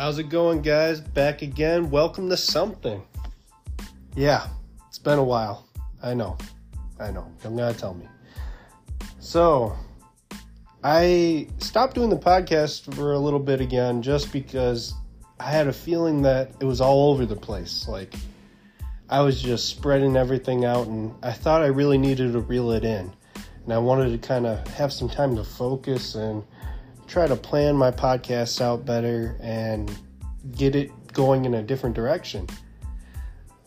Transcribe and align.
How's 0.00 0.18
it 0.18 0.30
going, 0.30 0.62
guys? 0.62 0.98
Back 0.98 1.42
again. 1.42 1.90
Welcome 1.90 2.30
to 2.30 2.36
something. 2.38 3.02
Yeah, 4.16 4.46
it's 4.88 4.98
been 4.98 5.18
a 5.18 5.22
while. 5.22 5.66
I 6.02 6.14
know. 6.14 6.38
I 6.98 7.10
know. 7.10 7.30
Don't 7.42 7.54
gotta 7.54 7.78
tell 7.78 7.92
me. 7.92 8.08
So, 9.18 9.76
I 10.82 11.48
stopped 11.58 11.96
doing 11.96 12.08
the 12.08 12.16
podcast 12.16 12.94
for 12.94 13.12
a 13.12 13.18
little 13.18 13.38
bit 13.38 13.60
again 13.60 14.00
just 14.00 14.32
because 14.32 14.94
I 15.38 15.50
had 15.50 15.66
a 15.66 15.72
feeling 15.72 16.22
that 16.22 16.50
it 16.60 16.64
was 16.64 16.80
all 16.80 17.10
over 17.10 17.26
the 17.26 17.36
place. 17.36 17.86
Like, 17.86 18.14
I 19.10 19.20
was 19.20 19.42
just 19.42 19.68
spreading 19.68 20.16
everything 20.16 20.64
out, 20.64 20.86
and 20.86 21.14
I 21.22 21.32
thought 21.32 21.60
I 21.60 21.66
really 21.66 21.98
needed 21.98 22.32
to 22.32 22.40
reel 22.40 22.70
it 22.70 22.84
in. 22.84 23.12
And 23.64 23.70
I 23.70 23.76
wanted 23.76 24.18
to 24.18 24.26
kind 24.26 24.46
of 24.46 24.66
have 24.68 24.94
some 24.94 25.10
time 25.10 25.36
to 25.36 25.44
focus 25.44 26.14
and 26.14 26.42
try 27.10 27.26
to 27.26 27.34
plan 27.34 27.74
my 27.74 27.90
podcast 27.90 28.60
out 28.60 28.86
better 28.86 29.36
and 29.42 29.90
get 30.56 30.76
it 30.76 30.92
going 31.12 31.44
in 31.44 31.54
a 31.54 31.62
different 31.62 31.96
direction. 31.96 32.46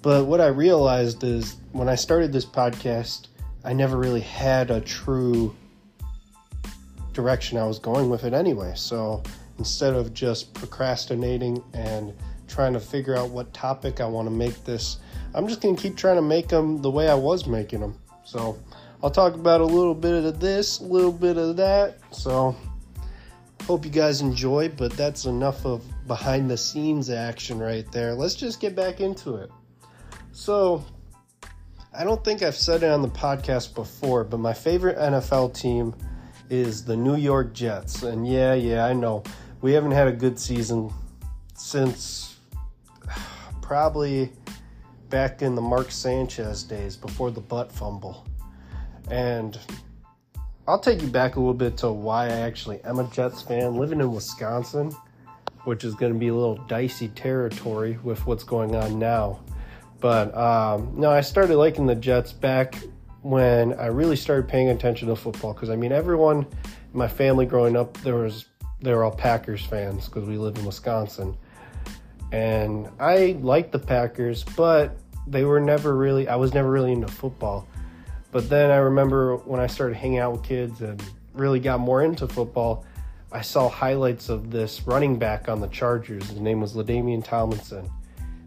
But 0.02 0.28
what 0.28 0.40
I 0.40 0.48
realized 0.48 1.26
is 1.26 1.58
when 1.74 1.90
I 1.90 1.96
started 1.96 2.32
this 2.32 2.46
podcast, 2.46 3.28
I 3.66 3.74
never 3.74 3.98
really 3.98 4.22
had 4.22 4.72
a 4.72 4.80
true 4.80 5.54
direction 7.12 7.58
I 7.58 7.66
was 7.66 7.80
going 7.80 8.10
with 8.10 8.24
it 8.24 8.34
anyway. 8.34 8.74
So 8.78 9.22
instead 9.60 9.94
of 9.94 10.14
just 10.14 10.54
procrastinating 10.54 11.62
and 11.74 12.14
trying 12.48 12.72
to 12.74 12.80
figure 12.80 13.16
out 13.16 13.30
what 13.30 13.54
topic 13.54 14.00
I 14.00 14.05
want 14.05 14.26
to 14.26 14.34
make 14.34 14.64
this, 14.64 15.00
I'm 15.34 15.50
just 15.50 15.60
going 15.60 15.76
to 15.76 15.82
keep 15.82 15.98
trying 15.98 16.16
to 16.16 16.22
make 16.22 16.48
them 16.48 16.82
the 16.82 16.90
way 16.90 17.10
I 17.10 17.16
was 17.16 17.46
making 17.46 17.82
them. 17.82 18.00
So 18.24 18.58
I'll 19.04 19.12
talk 19.12 19.34
about 19.34 19.60
a 19.60 19.66
little 19.66 19.96
bit 19.96 20.24
of 20.24 20.40
this, 20.40 20.80
a 20.80 20.84
little 20.84 21.12
bit 21.12 21.38
of 21.38 21.58
that. 21.58 21.98
So 22.12 22.55
Hope 23.68 23.86
you 23.86 23.92
guys 23.92 24.22
enjoy, 24.22 24.70
but 24.70 24.92
that's 24.94 25.26
enough 25.26 25.66
of 25.66 25.84
behind 26.06 26.50
the 26.50 26.58
scenes 26.58 27.10
action 27.10 27.60
right 27.60 27.90
there. 27.92 28.14
Let's 28.14 28.36
just 28.36 28.60
get 28.60 28.76
back 28.76 29.00
into 29.00 29.36
it. 29.36 29.50
So, 30.34 30.84
I 31.98 32.04
don't 32.04 32.24
think 32.24 32.41
I've 32.41 32.56
said 32.56 32.84
it 32.84 32.90
on 32.90 33.02
the 33.02 33.08
podcast 33.08 33.76
before, 33.76 34.24
but 34.24 34.40
my 34.40 34.54
favorite 34.54 34.98
NFL 34.98 35.54
team 35.54 35.96
is 36.50 36.84
the 36.84 36.98
New 36.98 37.16
York 37.16 37.54
Jets. 37.54 38.04
And 38.04 38.28
yeah, 38.28 38.54
yeah, 38.54 38.86
I 38.86 38.94
know. 38.94 39.24
We 39.62 39.72
haven't 39.74 39.91
had 39.91 40.08
a 40.08 40.12
good 40.12 40.38
season 40.40 40.91
since 41.56 42.38
probably 43.62 44.32
back 45.10 45.41
in 45.41 45.56
the 45.56 45.62
Mark 45.62 45.91
Sanchez 45.91 46.64
days 46.64 46.98
before 46.98 47.32
the 47.32 47.41
butt 47.41 47.72
fumble. 47.72 48.26
And 49.10 49.58
I'll 50.66 50.80
take 50.80 51.02
you 51.02 51.10
back 51.10 51.36
a 51.36 51.40
little 51.40 51.54
bit 51.54 51.76
to 51.78 51.92
why 51.92 52.28
I 52.28 52.40
actually 52.40 52.82
am 52.86 53.00
a 53.00 53.04
Jets 53.10 53.42
fan. 53.42 53.76
Living 53.76 54.00
in 54.00 54.12
Wisconsin, 54.12 54.96
which 55.66 55.84
is 55.84 55.94
going 55.94 56.14
to 56.14 56.18
be 56.18 56.30
a 56.30 56.34
little 56.34 56.56
dicey 56.68 57.10
territory 57.10 58.00
with 58.02 58.26
what's 58.26 58.46
going 58.46 58.74
on 58.74 58.98
now. 58.98 59.41
But 60.00 60.36
um, 60.38 60.94
no, 60.96 61.12
I 61.12 61.20
started 61.20 61.58
liking 61.58 61.86
the 61.86 61.96
Jets 61.96 62.32
back 62.32 62.76
when 63.24 63.74
I 63.74 63.88
really 63.88 64.16
started 64.16 64.47
paying 64.47 64.69
attention 64.69 65.09
to 65.09 65.18
football. 65.18 65.53
Because 65.53 65.69
I 65.69 65.75
mean, 65.75 65.91
everyone 65.91 66.40
in 66.40 66.97
my 66.97 67.09
family 67.09 67.46
growing 67.46 67.75
up, 67.75 67.97
there 67.97 68.16
was 68.16 68.46
they 68.81 68.94
were 68.94 69.03
all 69.03 69.12
Packers 69.12 69.66
fans 69.66 70.06
because 70.08 70.24
we 70.24 70.38
live 70.38 70.58
in 70.58 70.66
Wisconsin, 70.66 71.36
and 72.31 72.90
I 73.02 73.38
liked 73.41 73.74
the 73.74 73.80
Packers, 73.80 74.46
but 74.56 74.97
they 75.28 75.44
were 75.44 75.59
never 75.59 75.96
really. 75.96 76.30
I 76.30 76.38
was 76.38 76.53
never 76.53 76.72
really 76.72 76.94
into 76.94 77.08
football. 77.08 77.68
But 78.34 78.50
then 78.50 78.72
I 78.72 78.78
remember 78.78 79.38
when 79.38 79.59
I 79.59 79.67
started 79.67 79.95
hanging 79.95 80.17
out 80.17 80.31
with 80.31 80.44
kids 80.44 80.81
and 80.81 81.01
really 81.34 81.59
got 81.59 81.79
more 81.79 82.01
into 82.01 82.28
football, 82.28 82.84
I 83.31 83.41
saw 83.41 83.69
highlights 83.69 84.28
of 84.28 84.50
this 84.50 84.81
running 84.88 85.19
back 85.19 85.47
on 85.47 85.62
the 85.62 85.67
Chargers. 85.67 86.27
His 86.27 86.39
name 86.39 86.59
was 86.59 86.73
LaDainian 86.73 87.23
Tomlinson. 87.23 87.89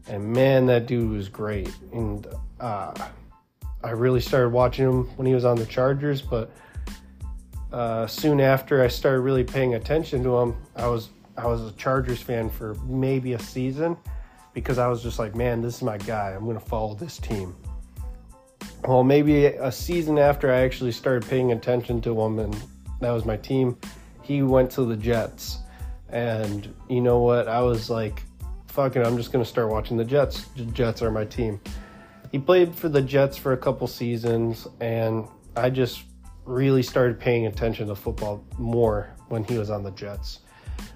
And 0.08 0.32
man, 0.32 0.66
that 0.66 0.86
dude 0.86 1.12
was 1.12 1.28
great. 1.28 1.72
And 1.92 2.26
uh, 2.58 2.94
I 3.84 3.90
really 3.90 4.20
started 4.20 4.48
watching 4.48 4.86
him 4.86 5.04
when 5.16 5.26
he 5.26 5.34
was 5.34 5.44
on 5.44 5.56
the 5.56 5.66
Chargers. 5.66 6.20
But 6.20 6.50
uh, 7.72 8.08
soon 8.08 8.40
after 8.40 8.82
I 8.82 8.88
started 8.88 9.20
really 9.20 9.44
paying 9.44 9.74
attention 9.74 10.24
to 10.24 10.36
him, 10.36 10.56
I 10.74 10.88
was 10.88 11.10
I 11.36 11.46
was 11.46 11.60
a 11.60 11.72
Chargers 11.72 12.20
fan 12.20 12.50
for 12.50 12.74
maybe 12.86 13.34
a 13.34 13.38
season 13.38 13.96
because 14.52 14.78
I 14.78 14.88
was 14.88 15.02
just 15.02 15.18
like, 15.20 15.36
man, 15.36 15.60
this 15.60 15.76
is 15.76 15.82
my 15.82 15.98
guy. 15.98 16.30
I'm 16.30 16.44
to 16.52 16.58
follow 16.58 16.94
this 16.94 17.18
team 17.18 17.54
well, 18.86 19.02
maybe 19.02 19.46
a 19.46 19.72
season 19.72 20.18
after 20.18 20.52
I 20.52 20.60
actually 20.60 20.92
started 20.92 21.28
paying 21.28 21.52
attention 21.52 22.00
to 22.02 22.20
him, 22.20 22.38
and 22.38 22.56
that 23.00 23.10
was 23.10 23.24
my 23.24 23.36
team, 23.36 23.76
he 24.22 24.42
went 24.42 24.70
to 24.72 24.84
the 24.84 24.96
Jets. 24.96 25.58
And 26.08 26.72
you 26.88 27.00
know 27.00 27.18
what? 27.18 27.48
I 27.48 27.62
was 27.62 27.90
like, 27.90 28.22
fucking, 28.68 29.04
I'm 29.04 29.16
just 29.16 29.32
going 29.32 29.44
to 29.44 29.48
start 29.48 29.70
watching 29.70 29.96
the 29.96 30.04
Jets. 30.04 30.44
The 30.56 30.64
Jets 30.66 31.02
are 31.02 31.10
my 31.10 31.24
team. 31.24 31.60
He 32.30 32.38
played 32.38 32.74
for 32.74 32.88
the 32.88 33.02
Jets 33.02 33.36
for 33.36 33.52
a 33.52 33.56
couple 33.56 33.88
seasons, 33.88 34.68
and 34.80 35.26
I 35.56 35.70
just 35.70 36.04
really 36.44 36.82
started 36.82 37.18
paying 37.18 37.46
attention 37.46 37.88
to 37.88 37.96
football 37.96 38.44
more 38.56 39.10
when 39.28 39.42
he 39.42 39.58
was 39.58 39.68
on 39.68 39.82
the 39.82 39.90
Jets. 39.92 40.40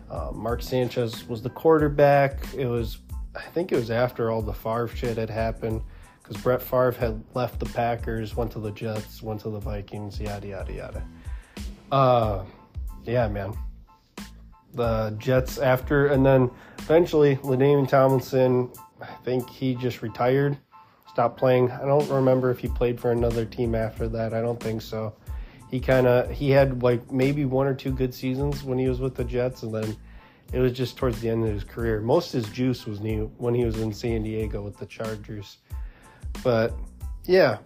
Uh, 0.08 0.30
Mark 0.32 0.62
Sanchez 0.62 1.28
was 1.28 1.42
the 1.42 1.50
quarterback. 1.50 2.38
It 2.54 2.66
was, 2.66 2.98
I 3.34 3.42
think 3.52 3.72
it 3.72 3.76
was 3.76 3.90
after 3.90 4.30
all 4.30 4.42
the 4.42 4.52
Favre 4.52 4.88
shit 4.88 5.16
had 5.16 5.30
happened 5.30 5.82
because 6.30 6.42
Brett 6.44 6.62
Favre 6.62 6.92
had 6.92 7.20
left 7.34 7.58
the 7.58 7.66
Packers, 7.66 8.36
went 8.36 8.52
to 8.52 8.60
the 8.60 8.70
Jets, 8.70 9.20
went 9.20 9.40
to 9.40 9.50
the 9.50 9.58
Vikings, 9.58 10.20
yada 10.20 10.46
yada 10.46 10.72
yada. 10.72 11.02
Uh, 11.90 12.44
yeah, 13.04 13.26
man. 13.26 13.52
The 14.74 15.12
Jets 15.18 15.58
after, 15.58 16.06
and 16.06 16.24
then 16.24 16.48
eventually, 16.78 17.34
LaDainian 17.36 17.88
Tomlinson, 17.88 18.70
I 19.02 19.06
think 19.24 19.50
he 19.50 19.74
just 19.74 20.02
retired, 20.02 20.56
stopped 21.08 21.36
playing. 21.36 21.72
I 21.72 21.84
don't 21.84 22.08
remember 22.08 22.52
if 22.52 22.60
he 22.60 22.68
played 22.68 23.00
for 23.00 23.10
another 23.10 23.44
team 23.44 23.74
after 23.74 24.06
that. 24.08 24.32
I 24.32 24.40
don't 24.40 24.60
think 24.60 24.82
so. 24.82 25.12
He 25.68 25.80
kind 25.80 26.06
of 26.06 26.30
he 26.30 26.50
had 26.50 26.80
like 26.84 27.10
maybe 27.10 27.44
one 27.44 27.66
or 27.66 27.74
two 27.74 27.90
good 27.90 28.14
seasons 28.14 28.62
when 28.62 28.78
he 28.78 28.88
was 28.88 29.00
with 29.00 29.16
the 29.16 29.24
Jets, 29.24 29.64
and 29.64 29.74
then 29.74 29.96
it 30.52 30.60
was 30.60 30.74
just 30.74 30.96
towards 30.96 31.20
the 31.20 31.28
end 31.28 31.44
of 31.44 31.52
his 31.52 31.64
career. 31.64 32.00
Most 32.00 32.32
of 32.34 32.44
his 32.44 32.52
juice 32.52 32.86
was 32.86 33.00
new 33.00 33.32
when 33.38 33.52
he 33.52 33.64
was 33.64 33.80
in 33.80 33.92
San 33.92 34.22
Diego 34.22 34.62
with 34.62 34.78
the 34.78 34.86
Chargers. 34.86 35.58
But 36.42 36.74
yeah, 37.24 37.58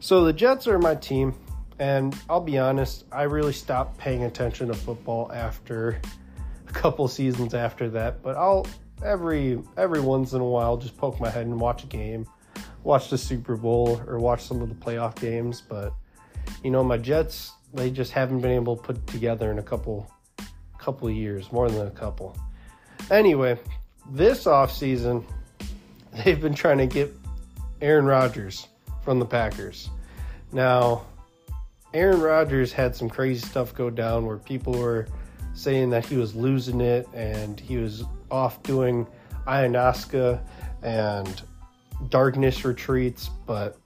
so 0.00 0.24
the 0.24 0.32
Jets 0.32 0.66
are 0.66 0.78
my 0.78 0.94
team, 0.94 1.34
and 1.78 2.16
I'll 2.28 2.40
be 2.40 2.58
honest, 2.58 3.04
I 3.12 3.22
really 3.22 3.52
stopped 3.52 3.98
paying 3.98 4.24
attention 4.24 4.68
to 4.68 4.74
football 4.74 5.30
after 5.32 6.00
a 6.68 6.72
couple 6.72 7.06
seasons 7.08 7.54
after 7.54 7.88
that. 7.90 8.22
But 8.22 8.36
I'll 8.36 8.66
every 9.04 9.62
every 9.76 10.00
once 10.00 10.32
in 10.32 10.40
a 10.40 10.44
while 10.44 10.76
just 10.76 10.96
poke 10.96 11.20
my 11.20 11.30
head 11.30 11.46
and 11.46 11.60
watch 11.60 11.84
a 11.84 11.86
game, 11.86 12.26
watch 12.82 13.10
the 13.10 13.18
Super 13.18 13.56
Bowl 13.56 14.00
or 14.06 14.18
watch 14.18 14.42
some 14.42 14.60
of 14.62 14.68
the 14.68 14.74
playoff 14.74 15.14
games. 15.16 15.60
But 15.60 15.92
you 16.62 16.70
know, 16.70 16.82
my 16.82 16.98
Jets 16.98 17.52
they 17.74 17.90
just 17.90 18.12
haven't 18.12 18.40
been 18.40 18.52
able 18.52 18.76
to 18.76 18.82
put 18.82 19.06
together 19.06 19.50
in 19.50 19.58
a 19.58 19.62
couple 19.62 20.10
couple 20.78 21.10
years, 21.10 21.50
more 21.50 21.68
than 21.68 21.86
a 21.86 21.90
couple. 21.90 22.36
Anyway, 23.10 23.58
this 24.10 24.46
off 24.46 24.72
season, 24.72 25.26
they've 26.24 26.40
been 26.40 26.54
trying 26.54 26.78
to 26.78 26.86
get 26.86 27.12
Aaron 27.80 28.06
Rodgers 28.06 28.68
from 29.04 29.18
the 29.18 29.26
Packers. 29.26 29.90
Now, 30.52 31.04
Aaron 31.94 32.20
Rodgers 32.20 32.72
had 32.72 32.94
some 32.94 33.08
crazy 33.08 33.46
stuff 33.46 33.74
go 33.74 33.90
down 33.90 34.26
where 34.26 34.38
people 34.38 34.74
were 34.74 35.06
saying 35.54 35.90
that 35.90 36.04
he 36.04 36.16
was 36.16 36.34
losing 36.34 36.80
it 36.80 37.08
and 37.14 37.58
he 37.58 37.78
was 37.78 38.04
off 38.30 38.62
doing 38.62 39.06
ayahuasca 39.46 40.40
and 40.82 41.42
darkness 42.10 42.64
retreats, 42.64 43.30
but 43.46 43.78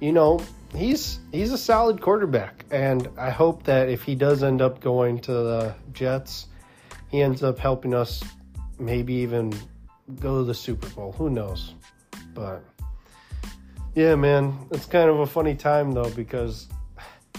you 0.00 0.12
know, 0.12 0.40
he's 0.74 1.18
he's 1.32 1.52
a 1.52 1.58
solid 1.58 2.00
quarterback 2.00 2.64
and 2.70 3.08
I 3.18 3.30
hope 3.30 3.64
that 3.64 3.88
if 3.88 4.02
he 4.02 4.14
does 4.14 4.42
end 4.42 4.62
up 4.62 4.80
going 4.80 5.18
to 5.20 5.32
the 5.32 5.74
Jets, 5.92 6.46
he 7.08 7.22
ends 7.22 7.42
up 7.42 7.58
helping 7.58 7.94
us 7.94 8.22
maybe 8.78 9.14
even 9.14 9.52
go 10.20 10.38
to 10.38 10.44
the 10.44 10.54
Super 10.54 10.88
Bowl. 10.90 11.12
Who 11.12 11.30
knows? 11.30 11.74
But 12.34 12.62
yeah, 13.94 14.14
man, 14.14 14.56
it's 14.70 14.86
kind 14.86 15.08
of 15.10 15.20
a 15.20 15.26
funny 15.26 15.54
time 15.54 15.92
though 15.92 16.10
because 16.10 16.68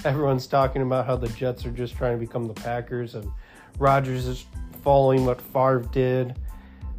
everyone's 0.05 0.47
talking 0.47 0.81
about 0.81 1.05
how 1.05 1.15
the 1.15 1.29
Jets 1.29 1.65
are 1.65 1.71
just 1.71 1.95
trying 1.95 2.17
to 2.17 2.19
become 2.19 2.47
the 2.47 2.53
Packers 2.53 3.15
and 3.15 3.29
Rodgers 3.77 4.25
is 4.25 4.45
following 4.83 5.25
what 5.25 5.41
Favre 5.41 5.85
did 5.91 6.35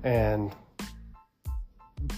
and 0.05 0.55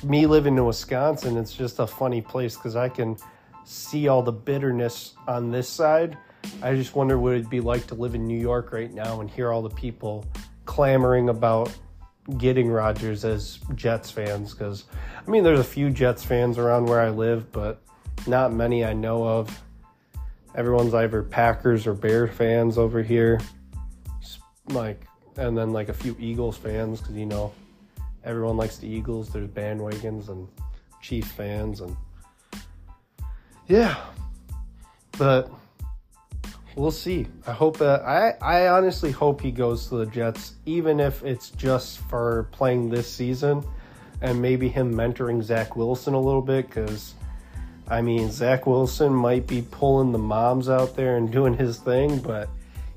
me 0.05 0.26
living 0.26 0.56
in 0.56 0.64
Wisconsin, 0.64 1.37
it's 1.37 1.55
just 1.55 1.79
a 1.79 1.87
funny 1.87 2.20
place 2.20 2.56
because 2.56 2.76
I 2.76 2.88
can 2.88 3.17
see 3.64 4.08
all 4.08 4.23
the 4.23 4.32
bitterness 4.32 5.14
on 5.26 5.50
this 5.50 5.69
side. 5.69 6.17
I 6.62 6.75
just 6.75 6.94
wonder 6.94 7.19
what 7.19 7.34
it'd 7.34 7.50
be 7.50 7.61
like 7.61 7.87
to 7.88 7.94
live 7.94 8.14
in 8.14 8.26
New 8.26 8.38
York 8.38 8.73
right 8.73 8.93
now 8.93 9.20
and 9.20 9.31
hear 9.31 9.52
all 9.52 9.62
the 9.62 9.70
people 9.70 10.25
clamoring 10.64 11.29
about 11.29 11.73
getting 12.38 12.70
Rodgers 12.70 13.24
as 13.24 13.58
Jets 13.74 14.10
fans 14.10 14.52
because 14.52 14.84
I 15.26 15.30
mean 15.30 15.42
there's 15.44 15.60
a 15.60 15.64
few 15.64 15.90
Jets 15.90 16.24
fans 16.24 16.58
around 16.58 16.86
where 16.86 17.00
I 17.00 17.10
live, 17.10 17.50
but 17.52 17.82
not 18.26 18.52
many 18.52 18.84
I 18.84 18.92
know 18.92 19.26
of. 19.26 19.62
Everyone's 20.54 20.94
either 20.94 21.22
Packers 21.22 21.86
or 21.86 21.94
Bear 21.94 22.28
fans 22.28 22.78
over 22.78 23.02
here. 23.02 23.40
Like 24.69 25.06
and 25.36 25.56
then 25.56 25.72
like 25.72 25.88
a 25.88 25.94
few 25.94 26.14
Eagles 26.19 26.56
fans 26.56 27.00
because 27.00 27.16
you 27.16 27.26
know 27.26 27.52
everyone 28.24 28.56
likes 28.56 28.78
the 28.78 28.86
Eagles. 28.86 29.30
There's 29.30 29.48
bandwagons 29.48 30.28
and 30.28 30.48
Chief 31.00 31.26
fans 31.26 31.80
and 31.80 31.96
yeah, 33.66 33.96
but 35.19 35.50
we'll 36.76 36.90
see. 36.90 37.26
I 37.46 37.52
hope 37.52 37.78
that 37.78 38.02
I 38.02 38.34
I 38.40 38.69
honestly 38.69 39.10
hope 39.10 39.40
he 39.40 39.50
goes 39.50 39.88
to 39.88 39.96
the 39.96 40.06
Jets, 40.06 40.54
even 40.66 41.00
if 41.00 41.22
it's 41.24 41.50
just 41.50 41.98
for 42.08 42.48
playing 42.52 42.90
this 42.90 43.12
season 43.12 43.64
and 44.20 44.40
maybe 44.40 44.69
him 44.69 44.94
mentoring 44.94 45.42
Zach 45.42 45.76
Wilson 45.76 46.14
a 46.14 46.20
little 46.20 46.42
bit 46.42 46.69
because. 46.69 47.14
I 47.88 48.00
mean, 48.00 48.30
Zach 48.30 48.64
Wilson 48.64 49.12
might 49.12 49.46
be 49.46 49.60
pulling 49.60 50.12
the 50.12 50.19
moms 50.19 50.70
out 50.70 50.96
there 50.96 51.16
and 51.16 51.30
doing 51.38 51.52
his 51.52 51.78
thing, 51.78 52.20
but 52.20 52.48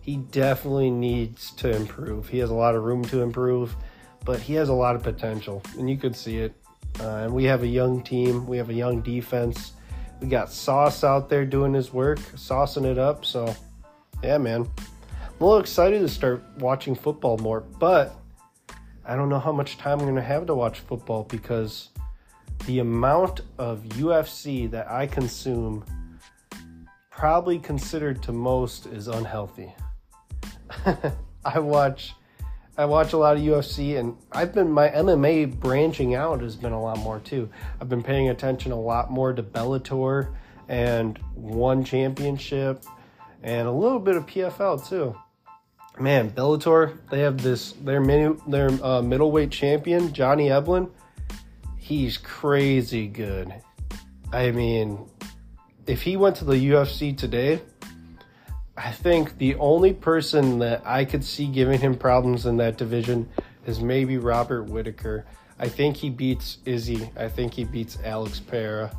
he 0.06 0.18
definitely 0.18 0.92
needs 0.92 1.50
to 1.54 1.76
improve. 1.76 2.30
He 2.30 2.38
has 2.38 2.52
a 2.52 2.54
lot 2.54 2.76
of 2.76 2.84
room 2.84 3.04
to 3.06 3.24
improve, 3.24 3.76
but 4.24 4.40
he 4.40 4.54
has 4.54 4.70
a 4.70 4.74
lot 4.74 4.96
of 4.96 5.02
potential, 5.02 5.64
and 5.80 5.90
you 5.90 5.98
could 5.98 6.16
see 6.16 6.38
it. 6.38 6.54
Uh, 7.00 7.24
and 7.24 7.34
we 7.34 7.46
have 7.46 7.64
a 7.64 7.68
young 7.68 8.04
team, 8.04 8.46
we 8.46 8.58
have 8.58 8.70
a 8.70 8.74
young 8.74 9.02
defense. 9.02 9.74
We 10.22 10.28
got 10.28 10.52
Sauce 10.52 11.04
out 11.04 11.28
there 11.28 11.44
doing 11.44 11.74
his 11.74 11.92
work, 11.92 12.20
saucing 12.20 12.86
it 12.86 13.00
up. 13.00 13.26
So, 13.26 13.56
yeah, 14.26 14.38
man. 14.40 14.62
I'm 14.62 15.42
a 15.42 15.44
little 15.44 15.60
excited 15.60 16.00
to 16.00 16.10
start 16.10 16.44
watching 16.58 16.96
football 16.96 17.38
more, 17.38 17.62
but 17.62 18.16
I 19.06 19.16
don't 19.16 19.30
know 19.30 19.40
how 19.40 19.52
much 19.52 19.78
time 19.78 20.00
I'm 20.00 20.06
going 20.06 20.16
to 20.16 20.22
have 20.22 20.48
to 20.48 20.56
watch 20.56 20.80
football 20.80 21.24
because 21.24 21.90
the 22.66 22.80
amount 22.80 23.42
of 23.60 23.84
UFC 23.84 24.70
that 24.72 24.90
I 24.90 25.06
consume, 25.06 25.86
probably 27.12 27.60
considered 27.60 28.24
to 28.24 28.32
most, 28.32 28.88
is 28.88 29.08
unhealthy. 29.08 29.74
I 31.46 31.60
watch 31.60 32.14
I 32.78 32.86
watch 32.86 33.14
a 33.14 33.18
lot 33.18 33.38
of 33.38 33.44
UFC 33.44 33.98
and 33.98 34.18
I've 34.34 34.54
been 34.54 34.70
my 34.70 34.90
MMA 34.90 35.60
branching 35.60 36.16
out 36.16 36.42
has 36.42 36.56
been 36.56 36.74
a 36.74 36.82
lot 36.82 36.98
more 36.98 37.20
too. 37.20 37.50
I've 37.80 37.88
been 37.88 38.04
paying 38.04 38.30
attention 38.30 38.72
a 38.74 38.80
lot 38.80 39.12
more 39.12 39.32
to 39.32 39.44
Bellator 39.44 40.34
and 40.68 41.18
one 41.36 41.86
championship 41.86 42.84
and 43.46 43.68
a 43.68 43.72
little 43.72 44.00
bit 44.00 44.18
of 44.18 44.26
PFL 44.26 44.90
too. 44.90 45.16
Man, 46.00 46.32
Bellator, 46.32 46.98
they 47.10 47.22
have 47.22 47.42
this 47.42 47.72
their 47.74 48.04
their 48.48 48.70
uh, 48.84 49.02
middleweight 49.02 49.52
champion, 49.52 50.12
Johnny 50.12 50.50
Eblen. 50.50 50.90
He's 51.78 52.18
crazy 52.18 53.08
good. 53.08 53.54
I 54.34 54.52
mean, 54.52 55.08
if 55.86 56.02
he 56.02 56.18
went 56.18 56.36
to 56.38 56.46
the 56.46 56.56
UFC 56.56 57.16
today, 57.16 57.62
I 58.76 58.92
think 58.92 59.38
the 59.38 59.56
only 59.56 59.94
person 59.94 60.60
that 60.60 60.82
I 60.84 61.06
could 61.06 61.24
see 61.24 61.46
giving 61.46 61.80
him 61.80 61.96
problems 61.96 62.48
in 62.48 62.58
that 62.58 62.78
division 62.78 63.30
is 63.68 63.80
maybe 63.80 64.18
Robert 64.18 64.64
Whitaker. 64.64 65.26
I 65.60 65.70
think 65.70 65.96
he 65.96 66.10
beats 66.10 66.58
Izzy. 66.66 67.10
I 67.16 67.30
think 67.30 67.54
he 67.54 67.64
beats 67.64 68.00
Alex 68.04 68.40
Pereira. 68.40 68.92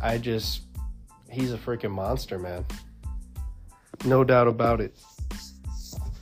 I 0.00 0.16
just, 0.16 0.62
he's 1.28 1.52
a 1.52 1.58
freaking 1.58 1.90
monster, 1.90 2.38
man. 2.38 2.64
No 4.04 4.24
doubt 4.24 4.48
about 4.48 4.80
it. 4.80 4.96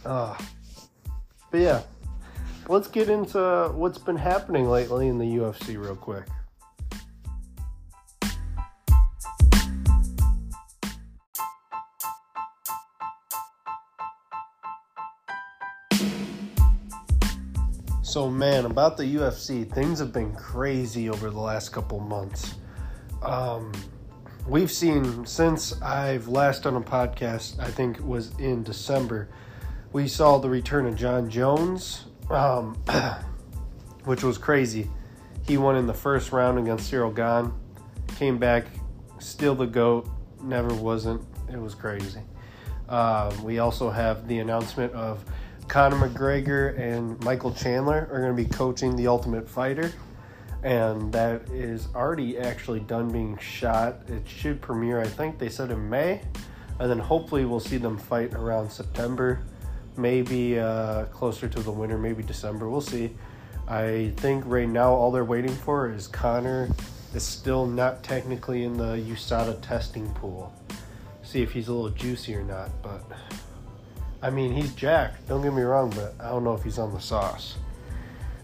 Uh, 0.04 0.36
but 1.50 1.60
yeah, 1.60 1.82
let's 2.68 2.88
get 2.88 3.08
into 3.08 3.72
what's 3.74 3.98
been 3.98 4.16
happening 4.16 4.68
lately 4.68 5.08
in 5.08 5.18
the 5.18 5.24
UFC 5.24 5.78
real 5.80 5.96
quick. 5.96 6.24
So, 18.02 18.30
man, 18.30 18.64
about 18.64 18.96
the 18.96 19.04
UFC, 19.04 19.70
things 19.70 19.98
have 19.98 20.10
been 20.10 20.34
crazy 20.34 21.10
over 21.10 21.28
the 21.28 21.38
last 21.38 21.68
couple 21.68 22.00
months. 22.00 22.54
Um, 23.20 23.72
we've 24.46 24.70
seen 24.70 25.26
since 25.26 25.80
I've 25.82 26.28
last 26.28 26.62
done 26.62 26.76
a 26.76 26.80
podcast, 26.80 27.58
I 27.58 27.70
think 27.70 27.98
was 28.00 28.38
in 28.38 28.62
December, 28.62 29.28
we 29.92 30.08
saw 30.08 30.38
the 30.38 30.48
return 30.48 30.86
of 30.86 30.96
Jon 30.96 31.28
Jones, 31.28 32.06
um, 32.30 32.74
which 34.04 34.22
was 34.22 34.38
crazy. 34.38 34.88
He 35.46 35.56
won 35.56 35.76
in 35.76 35.86
the 35.86 35.94
first 35.94 36.32
round 36.32 36.58
against 36.58 36.88
Cyril 36.88 37.12
Gane, 37.12 37.52
came 38.18 38.38
back, 38.38 38.66
still 39.18 39.54
the 39.54 39.66
GOAT, 39.66 40.08
never 40.42 40.74
wasn't. 40.74 41.22
It 41.52 41.60
was 41.60 41.74
crazy. 41.74 42.20
Um, 42.88 43.42
we 43.42 43.58
also 43.58 43.90
have 43.90 44.28
the 44.28 44.38
announcement 44.38 44.92
of 44.92 45.24
Conor 45.68 46.08
McGregor 46.08 46.78
and 46.78 47.22
Michael 47.24 47.52
Chandler 47.52 48.08
are 48.12 48.20
going 48.20 48.36
to 48.36 48.42
be 48.42 48.48
coaching 48.48 48.94
The 48.94 49.08
Ultimate 49.08 49.48
Fighter, 49.48 49.92
and 50.62 51.12
that 51.12 51.48
is 51.50 51.88
already 51.94 52.38
actually 52.38 52.80
done 52.80 53.10
being 53.10 53.38
shot. 53.38 53.96
It 54.08 54.22
should 54.26 54.60
premiere, 54.60 55.00
I 55.00 55.06
think 55.06 55.38
they 55.38 55.48
said 55.48 55.70
in 55.70 55.88
May, 55.88 56.22
and 56.78 56.90
then 56.90 56.98
hopefully 56.98 57.44
we'll 57.44 57.60
see 57.60 57.76
them 57.76 57.98
fight 57.98 58.34
around 58.34 58.70
September, 58.70 59.40
maybe 59.96 60.58
uh, 60.58 61.04
closer 61.06 61.48
to 61.48 61.60
the 61.60 61.70
winter, 61.70 61.98
maybe 61.98 62.22
December. 62.22 62.68
We'll 62.68 62.80
see. 62.80 63.10
I 63.68 64.12
think 64.16 64.44
right 64.46 64.68
now 64.68 64.92
all 64.92 65.10
they're 65.10 65.24
waiting 65.24 65.54
for 65.54 65.90
is 65.90 66.06
Conor 66.06 66.68
is 67.14 67.24
still 67.24 67.66
not 67.66 68.02
technically 68.02 68.64
in 68.64 68.76
the 68.76 68.94
USADA 68.96 69.60
testing 69.62 70.08
pool. 70.14 70.52
See 71.22 71.42
if 71.42 71.50
he's 71.50 71.68
a 71.68 71.72
little 71.72 71.90
juicy 71.90 72.34
or 72.36 72.42
not, 72.42 72.70
but 72.82 73.02
I 74.22 74.30
mean, 74.30 74.52
he's 74.52 74.72
Jack. 74.74 75.26
Don't 75.26 75.42
get 75.42 75.52
me 75.52 75.62
wrong, 75.62 75.90
but 75.90 76.14
I 76.20 76.30
don't 76.30 76.44
know 76.44 76.54
if 76.54 76.62
he's 76.62 76.78
on 76.78 76.92
the 76.92 77.00
sauce. 77.00 77.56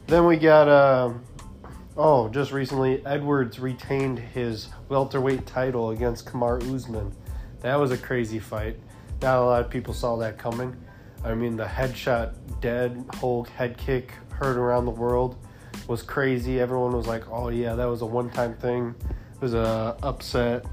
Then 0.07 0.27
we 0.27 0.37
got, 0.37 0.69
uh, 0.69 1.13
oh, 1.97 2.29
just 2.29 2.53
recently, 2.53 3.05
Edwards 3.07 3.59
retained 3.59 4.19
his 4.19 4.69
welterweight 4.89 5.47
title 5.47 5.91
against 5.91 6.27
Kamaru 6.27 6.75
Usman. 6.75 7.13
That 7.61 7.77
was 7.77 7.91
a 7.91 7.99
crazy 7.99 8.39
fight. 8.39 8.77
Not 9.21 9.39
a 9.39 9.45
lot 9.45 9.65
of 9.65 9.71
people 9.71 9.95
saw 9.95 10.17
that 10.17 10.39
coming. 10.39 10.77
I 11.25 11.35
mean, 11.35 11.57
the 11.57 11.65
headshot, 11.65 12.35
dead 12.61 13.05
whole 13.17 13.45
head 13.45 13.77
kick 13.77 14.13
heard 14.31 14.57
around 14.57 14.85
the 14.85 14.91
world 14.91 15.37
was 15.87 16.03
crazy. 16.03 16.61
Everyone 16.61 16.97
was 16.97 17.07
like, 17.07 17.31
"Oh 17.31 17.49
yeah, 17.49 17.75
that 17.75 17.87
was 17.87 18.03
a 18.03 18.07
one-time 18.07 18.55
thing. 18.55 18.95
It 19.35 19.41
was 19.41 19.55
a 19.55 19.97
upset." 20.03 20.65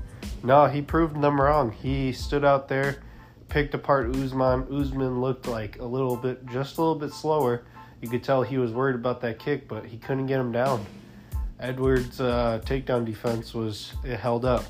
No, 0.43 0.65
he 0.65 0.81
proved 0.81 1.21
them 1.21 1.39
wrong. 1.39 1.71
He 1.71 2.11
stood 2.11 2.43
out 2.43 2.67
there 2.67 3.03
picked 3.49 3.73
apart 3.73 4.15
Usman. 4.15 4.67
Usman 4.71 5.19
looked 5.19 5.47
like 5.47 5.79
a 5.79 5.85
little 5.85 6.15
bit, 6.15 6.45
just 6.47 6.77
a 6.77 6.81
little 6.81 6.95
bit 6.95 7.11
slower. 7.11 7.63
You 8.01 8.07
could 8.07 8.23
tell 8.23 8.43
he 8.43 8.57
was 8.57 8.71
worried 8.71 8.95
about 8.95 9.19
that 9.21 9.39
kick, 9.39 9.67
but 9.67 9.85
he 9.85 9.97
couldn't 9.97 10.27
get 10.27 10.39
him 10.39 10.51
down. 10.51 10.85
Edwards' 11.59 12.21
uh, 12.21 12.61
takedown 12.65 13.05
defense 13.05 13.53
was 13.53 13.93
it 14.03 14.17
held 14.17 14.45
up. 14.45 14.63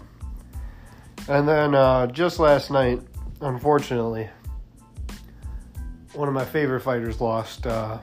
And 1.27 1.47
then 1.47 1.75
uh, 1.75 2.07
just 2.07 2.39
last 2.39 2.71
night, 2.71 3.01
unfortunately, 3.41 4.29
one 6.13 6.27
of 6.27 6.33
my 6.33 6.45
favorite 6.45 6.81
fighters 6.81 7.21
lost. 7.21 7.67
Uh, 7.67 7.99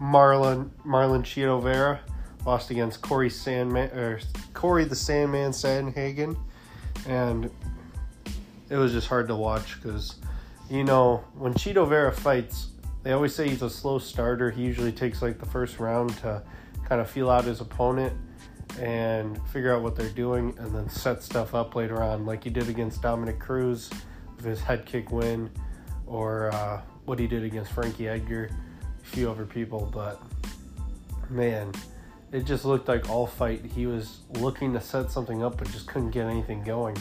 Marlon 0.00 0.70
Marlon 0.84 1.22
Chito 1.22 1.62
Vera 1.62 2.00
lost 2.44 2.70
against 2.70 3.02
Corey 3.02 3.30
Sandman 3.30 3.90
or 3.90 4.18
Corey 4.52 4.84
the 4.84 4.96
Sandman 4.96 5.52
Sandhagen, 5.52 6.36
and 7.06 7.50
it 8.68 8.76
was 8.76 8.92
just 8.92 9.06
hard 9.06 9.28
to 9.28 9.36
watch 9.36 9.80
because, 9.80 10.16
you 10.68 10.82
know, 10.82 11.22
when 11.36 11.54
Chito 11.54 11.88
Vera 11.88 12.10
fights, 12.10 12.68
they 13.02 13.12
always 13.12 13.34
say 13.34 13.48
he's 13.48 13.62
a 13.62 13.70
slow 13.70 13.98
starter. 13.98 14.50
He 14.50 14.62
usually 14.62 14.92
takes 14.92 15.22
like 15.22 15.38
the 15.38 15.46
first 15.46 15.78
round 15.78 16.16
to 16.18 16.42
kind 16.92 17.00
of 17.00 17.08
feel 17.08 17.30
out 17.30 17.42
his 17.46 17.62
opponent 17.62 18.12
and 18.78 19.40
figure 19.48 19.74
out 19.74 19.80
what 19.80 19.96
they're 19.96 20.10
doing 20.10 20.54
and 20.58 20.74
then 20.74 20.86
set 20.90 21.22
stuff 21.22 21.54
up 21.54 21.74
later 21.74 22.02
on, 22.02 22.26
like 22.26 22.44
he 22.44 22.50
did 22.50 22.68
against 22.68 23.00
Dominick 23.00 23.40
Cruz 23.40 23.88
with 24.36 24.44
his 24.44 24.60
head 24.60 24.84
kick 24.84 25.10
win 25.10 25.50
or 26.06 26.52
uh, 26.52 26.82
what 27.06 27.18
he 27.18 27.26
did 27.26 27.44
against 27.44 27.72
Frankie 27.72 28.08
Edgar, 28.08 28.50
a 29.02 29.06
few 29.06 29.30
other 29.30 29.46
people. 29.46 29.90
But 29.90 30.20
man, 31.30 31.72
it 32.30 32.44
just 32.44 32.66
looked 32.66 32.88
like 32.88 33.08
all 33.08 33.26
fight 33.26 33.64
he 33.64 33.86
was 33.86 34.18
looking 34.34 34.74
to 34.74 34.80
set 34.82 35.10
something 35.10 35.42
up 35.42 35.56
but 35.56 35.72
just 35.72 35.86
couldn't 35.86 36.10
get 36.10 36.26
anything 36.26 36.62
going. 36.62 36.98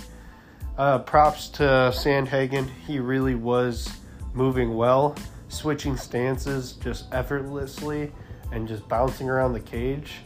Uh, 0.78 1.00
props 1.00 1.50
to 1.50 1.64
Sandhagen. 1.64 2.70
He 2.88 3.00
really 3.00 3.36
was 3.36 3.94
moving 4.34 4.74
well, 4.74 5.18
switching 5.50 5.98
stances 5.98 6.78
just 6.82 7.14
effortlessly 7.14 8.14
and 8.52 8.68
just 8.68 8.88
bouncing 8.88 9.30
around 9.30 9.54
the 9.54 9.60
cage. 9.60 10.18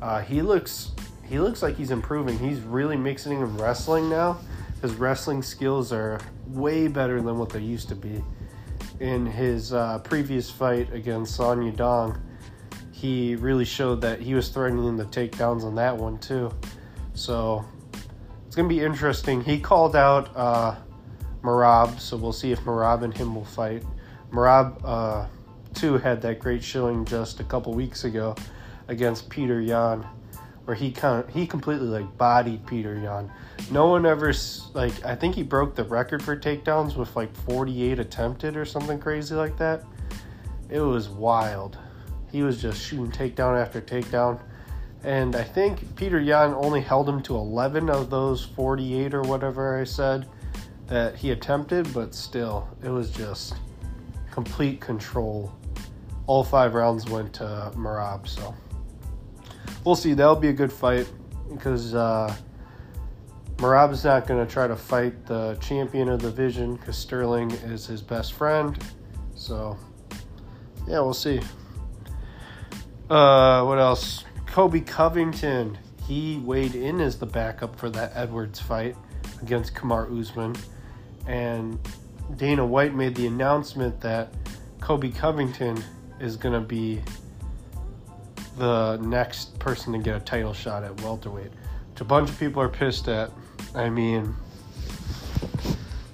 Uh, 0.00 0.20
he 0.20 0.42
looks 0.42 0.92
he 1.28 1.38
looks 1.38 1.62
like 1.62 1.76
he's 1.76 1.92
improving. 1.92 2.38
He's 2.38 2.60
really 2.60 2.96
mixing 2.96 3.32
in 3.32 3.56
wrestling 3.56 4.08
now. 4.08 4.38
His 4.82 4.94
wrestling 4.94 5.42
skills 5.42 5.92
are 5.92 6.20
way 6.46 6.88
better 6.88 7.20
than 7.22 7.38
what 7.38 7.50
they 7.50 7.60
used 7.60 7.88
to 7.90 7.94
be. 7.94 8.22
In 8.98 9.26
his 9.26 9.72
uh, 9.72 10.00
previous 10.00 10.50
fight 10.50 10.92
against 10.92 11.36
Song 11.36 11.70
Dong, 11.72 12.20
he 12.90 13.36
really 13.36 13.64
showed 13.64 14.00
that 14.00 14.20
he 14.20 14.34
was 14.34 14.48
threatening 14.48 14.96
the 14.96 15.04
takedowns 15.04 15.62
on 15.62 15.74
that 15.76 15.96
one 15.96 16.18
too. 16.18 16.50
So 17.14 17.64
it's 18.46 18.56
gonna 18.56 18.68
be 18.68 18.80
interesting. 18.80 19.42
He 19.42 19.60
called 19.60 19.94
out 19.94 20.30
uh, 20.34 20.74
Merab, 21.42 22.00
so 22.00 22.16
we'll 22.16 22.32
see 22.32 22.50
if 22.50 22.60
Merab 22.62 23.02
and 23.02 23.16
him 23.16 23.34
will 23.34 23.44
fight. 23.44 23.84
Merab 24.32 24.80
uh, 24.84 25.26
too 25.74 25.98
had 25.98 26.20
that 26.22 26.38
great 26.38 26.62
showing 26.62 27.04
just 27.04 27.40
a 27.40 27.44
couple 27.44 27.72
weeks 27.74 28.04
ago 28.04 28.34
against 28.88 29.28
Peter 29.28 29.60
Yan, 29.60 30.06
where 30.64 30.74
he 30.74 30.90
kind 30.90 31.24
of 31.24 31.32
he 31.32 31.46
completely 31.46 31.86
like 31.86 32.18
bodied 32.18 32.66
Peter 32.66 32.98
Yan. 32.98 33.30
No 33.70 33.86
one 33.86 34.06
ever 34.06 34.32
like 34.74 35.04
I 35.04 35.14
think 35.14 35.34
he 35.34 35.42
broke 35.42 35.74
the 35.74 35.84
record 35.84 36.22
for 36.22 36.36
takedowns 36.36 36.96
with 36.96 37.14
like 37.16 37.34
48 37.34 37.98
attempted 37.98 38.56
or 38.56 38.64
something 38.64 38.98
crazy 38.98 39.34
like 39.34 39.56
that. 39.58 39.84
It 40.68 40.80
was 40.80 41.08
wild. 41.08 41.78
He 42.30 42.42
was 42.42 42.60
just 42.60 42.80
shooting 42.80 43.10
takedown 43.10 43.60
after 43.60 43.80
takedown. 43.80 44.40
And 45.02 45.34
I 45.34 45.42
think 45.42 45.96
Peter 45.96 46.20
Yan 46.20 46.52
only 46.52 46.80
held 46.80 47.08
him 47.08 47.22
to 47.22 47.34
11 47.36 47.88
of 47.88 48.10
those 48.10 48.44
48 48.44 49.14
or 49.14 49.22
whatever 49.22 49.80
I 49.80 49.84
said 49.84 50.28
that 50.86 51.16
he 51.16 51.30
attempted, 51.30 51.92
but 51.94 52.14
still, 52.14 52.68
it 52.84 52.90
was 52.90 53.10
just 53.10 53.54
complete 54.30 54.80
control. 54.80 55.52
All 56.30 56.44
five 56.44 56.74
rounds 56.74 57.10
went 57.10 57.32
to 57.34 57.72
Merab, 57.74 58.28
so 58.28 58.54
we'll 59.84 59.96
see. 59.96 60.14
That'll 60.14 60.36
be 60.36 60.46
a 60.46 60.52
good 60.52 60.72
fight 60.72 61.08
because 61.52 61.92
uh, 61.92 62.32
Merab's 63.56 64.04
not 64.04 64.28
going 64.28 64.46
to 64.46 64.48
try 64.48 64.68
to 64.68 64.76
fight 64.76 65.26
the 65.26 65.58
champion 65.60 66.08
of 66.08 66.22
the 66.22 66.30
division 66.30 66.76
because 66.76 66.96
Sterling 66.96 67.50
is 67.50 67.84
his 67.84 68.00
best 68.00 68.34
friend. 68.34 68.80
So, 69.34 69.76
yeah, 70.86 71.00
we'll 71.00 71.14
see. 71.14 71.40
Uh, 73.10 73.64
what 73.64 73.80
else? 73.80 74.22
Kobe 74.46 74.82
Covington. 74.82 75.76
He 76.06 76.38
weighed 76.44 76.76
in 76.76 77.00
as 77.00 77.18
the 77.18 77.26
backup 77.26 77.74
for 77.74 77.90
that 77.90 78.12
Edwards 78.14 78.60
fight 78.60 78.94
against 79.42 79.74
Kamaru 79.74 80.20
Usman. 80.20 80.54
And 81.26 81.76
Dana 82.36 82.64
White 82.64 82.94
made 82.94 83.16
the 83.16 83.26
announcement 83.26 84.00
that 84.02 84.32
Kobe 84.80 85.10
Covington 85.10 85.82
is 86.20 86.36
going 86.36 86.54
to 86.54 86.60
be 86.60 87.00
the 88.56 88.98
next 88.98 89.58
person 89.58 89.92
to 89.92 89.98
get 89.98 90.16
a 90.16 90.20
title 90.20 90.52
shot 90.52 90.84
at 90.84 91.00
welterweight, 91.00 91.50
which 91.92 92.00
a 92.00 92.04
bunch 92.04 92.28
of 92.28 92.38
people 92.38 92.62
are 92.62 92.68
pissed 92.68 93.08
at. 93.08 93.30
I 93.74 93.88
mean, 93.88 94.34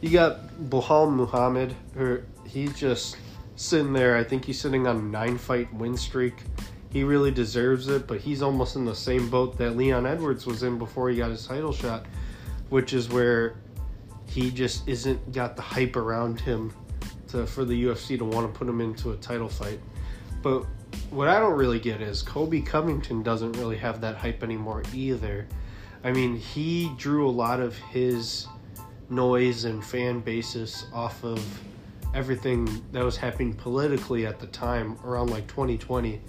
you 0.01 0.11
got 0.11 0.49
Belal 0.71 1.13
Muhammad, 1.13 1.75
who 1.95 2.21
he's 2.47 2.75
just 2.79 3.17
sitting 3.57 3.93
there. 3.93 4.17
I 4.17 4.25
think 4.25 4.45
he's 4.45 4.61
sitting 4.61 4.87
on 4.87 4.97
a 4.97 5.03
nine 5.03 5.39
fight 5.39 5.73
win 5.75 5.97
streak. 5.97 6.35
He 6.91 7.03
really 7.03 7.31
deserves 7.31 7.89
it, 7.89 8.07
but 8.07 8.21
he's 8.21 8.43
almost 8.43 8.77
in 8.77 8.85
the 8.85 8.95
same 8.95 9.29
boat 9.29 9.59
that 9.59 9.77
Leon 9.77 10.07
Edwards 10.07 10.47
was 10.47 10.63
in 10.63 10.79
before 10.79 11.11
he 11.11 11.17
got 11.17 11.31
his 11.31 11.47
title 11.47 11.73
shot, 11.73 12.07
which 12.69 12.93
is 12.93 13.09
where 13.09 13.57
he 14.29 14.51
just 14.51 14.87
isn't 14.89 15.33
got 15.33 15.57
the 15.57 15.63
hype 15.63 15.97
around 15.97 16.41
him 16.41 16.73
to 17.29 17.47
for 17.47 17.65
the 17.65 17.85
UFC 17.85 18.17
to 18.19 18.25
want 18.25 18.53
to 18.53 18.59
put 18.59 18.69
him 18.69 18.81
into 18.81 19.11
a 19.11 19.17
title 19.17 19.49
fight. 19.49 19.81
But 20.43 20.65
what 21.11 21.29
I 21.29 21.39
don't 21.39 21.57
really 21.57 21.81
get 21.81 22.01
is 22.01 22.23
Colby 22.23 22.61
Covington 22.61 23.23
doesn't 23.23 23.53
really 23.53 23.77
have 23.77 24.01
that 24.01 24.17
hype 24.17 24.43
anymore 24.43 24.83
either. 24.95 25.47
I 26.05 26.13
mean, 26.13 26.37
he 26.37 26.93
drew 26.97 27.29
a 27.29 27.31
lot 27.31 27.61
of 27.61 27.77
his 27.77 28.47
noise 29.09 29.65
and 29.65 29.85
fan 29.85 30.21
basis 30.21 30.87
off 30.93 31.25
of 31.25 31.43
everything 32.15 32.83
that 32.93 33.05
was 33.05 33.17
happening 33.17 33.55
politically 33.55 34.27
at 34.27 34.39
the 34.39 34.47
time 34.49 34.99
around 35.05 35.31
like 35.31 35.47
2020. 35.47 36.21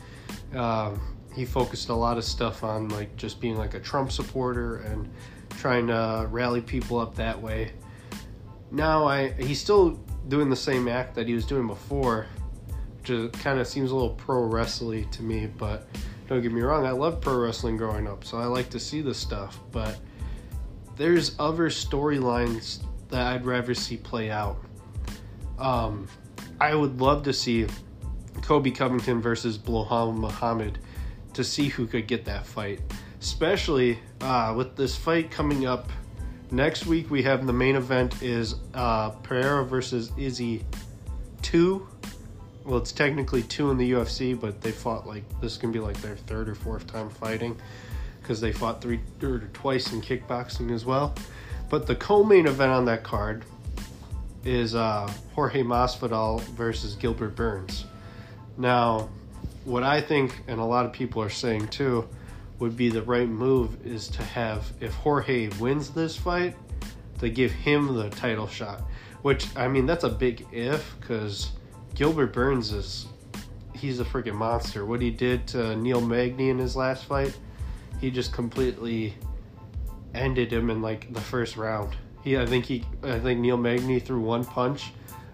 Um, 0.55 1.01
he 1.33 1.45
focused 1.45 1.89
a 1.89 1.93
lot 1.93 2.17
of 2.17 2.23
stuff 2.23 2.63
on 2.63 2.89
like 2.89 3.15
just 3.15 3.39
being 3.39 3.57
like 3.57 3.73
a 3.73 3.79
Trump 3.79 4.11
supporter 4.11 4.77
and 4.77 5.09
trying 5.51 5.87
to 5.87 6.27
rally 6.29 6.61
people 6.61 6.99
up 6.99 7.15
that 7.15 7.39
way. 7.41 7.71
Now 8.71 9.07
I 9.07 9.31
he's 9.31 9.61
still 9.61 9.99
doing 10.27 10.49
the 10.49 10.55
same 10.55 10.87
act 10.87 11.15
that 11.15 11.27
he 11.27 11.33
was 11.33 11.45
doing 11.45 11.67
before, 11.67 12.27
which 13.09 13.31
kind 13.33 13.59
of 13.59 13.67
seems 13.67 13.91
a 13.91 13.95
little 13.95 14.11
pro 14.11 14.43
wrestling 14.43 15.09
to 15.11 15.23
me. 15.23 15.47
But 15.47 15.87
don't 16.27 16.41
get 16.41 16.51
me 16.51 16.61
wrong, 16.61 16.85
I 16.85 16.91
loved 16.91 17.21
pro 17.21 17.37
wrestling 17.37 17.77
growing 17.77 18.07
up, 18.07 18.23
so 18.23 18.37
I 18.37 18.45
like 18.45 18.69
to 18.71 18.79
see 18.79 19.01
this 19.01 19.17
stuff. 19.17 19.59
But 19.71 19.97
there's 20.95 21.35
other 21.39 21.69
storylines 21.69 22.79
that 23.09 23.21
I'd 23.27 23.45
rather 23.45 23.73
see 23.73 23.97
play 23.97 24.29
out. 24.29 24.57
Um, 25.59 26.07
I 26.59 26.75
would 26.75 26.99
love 26.99 27.23
to 27.23 27.33
see 27.33 27.67
Kobe 28.41 28.71
Covington 28.71 29.21
versus 29.21 29.57
Belal 29.57 30.15
Muhammad 30.15 30.79
to 31.33 31.43
see 31.43 31.67
who 31.67 31.87
could 31.87 32.07
get 32.07 32.25
that 32.25 32.45
fight, 32.45 32.81
especially 33.21 33.99
uh, 34.21 34.53
with 34.57 34.75
this 34.75 34.95
fight 34.95 35.31
coming 35.31 35.65
up 35.65 35.89
next 36.51 36.85
week. 36.85 37.09
We 37.09 37.21
have 37.23 37.45
the 37.45 37.53
main 37.53 37.75
event 37.75 38.21
is 38.21 38.55
uh, 38.73 39.09
Pereira 39.09 39.65
versus 39.65 40.11
Izzy 40.17 40.65
two. 41.41 41.87
Well, 42.67 42.79
it's 42.79 42.91
technically 42.91 43.43
two 43.43 43.71
in 43.71 43.77
the 43.77 43.93
UFC, 43.93 44.37
but 44.37 44.59
they 44.59 44.73
fought 44.73 45.07
like 45.07 45.23
this 45.39 45.55
can 45.55 45.71
be 45.71 45.79
like 45.79 45.95
their 46.01 46.17
third 46.17 46.49
or 46.49 46.55
fourth 46.55 46.85
time 46.85 47.09
fighting 47.09 47.57
because 48.21 48.41
they 48.41 48.51
fought 48.51 48.81
three 48.81 48.99
or 49.23 49.39
twice 49.53 49.93
in 49.93 50.01
kickboxing 50.01 50.73
as 50.73 50.83
well. 50.83 51.15
But 51.69 51.87
the 51.87 51.95
co-main 51.95 52.45
event 52.45 52.73
on 52.73 52.83
that 52.83 53.03
card 53.03 53.45
is 54.43 54.75
uh, 54.75 55.09
Jorge 55.33 55.63
Masvidal 55.63 56.41
versus 56.41 56.95
Gilbert 56.95 57.37
Burns. 57.37 57.85
Now, 58.57 59.07
what 59.63 59.83
I 59.83 60.01
think, 60.01 60.43
and 60.49 60.59
a 60.59 60.65
lot 60.65 60.85
of 60.85 60.91
people 60.91 61.21
are 61.21 61.29
saying 61.29 61.69
too, 61.69 62.05
would 62.59 62.75
be 62.75 62.89
the 62.89 63.03
right 63.03 63.29
move 63.29 63.87
is 63.87 64.09
to 64.09 64.23
have 64.23 64.73
if 64.81 64.93
Jorge 64.93 65.47
wins 65.57 65.91
this 65.91 66.17
fight, 66.17 66.53
to 67.19 67.29
give 67.29 67.53
him 67.53 67.95
the 67.95 68.09
title 68.09 68.45
shot. 68.45 68.81
Which 69.21 69.47
I 69.55 69.69
mean, 69.69 69.85
that's 69.85 70.03
a 70.03 70.09
big 70.09 70.45
if 70.51 70.97
because 70.99 71.51
Gilbert 71.97 72.31
Burns 72.31 72.73
is 72.73 73.07
he's 73.73 73.99
a 73.99 74.05
freaking 74.05 74.35
monster. 74.35 74.85
What 74.85 75.01
he 75.01 75.09
did 75.09 75.47
to 75.47 75.75
Neil 75.75 75.99
Magny 75.99 76.51
in 76.51 76.59
his 76.59 76.75
last 76.75 77.05
fight, 77.05 77.35
he 77.99 78.11
just 78.11 78.31
completely 78.31 79.15
ended 80.13 80.53
him 80.53 80.69
in 80.69 80.83
like 80.83 81.11
the 81.11 81.21
first 81.21 81.57
round. 81.57 81.95
He, 82.23 82.37
I 82.37 82.45
think 82.45 82.65
he, 82.65 82.85
I 83.01 83.17
think 83.17 83.39
Neil 83.39 83.57
Magny 83.57 83.99
threw 83.99 84.21
one 84.21 84.45
punch, 84.45 84.91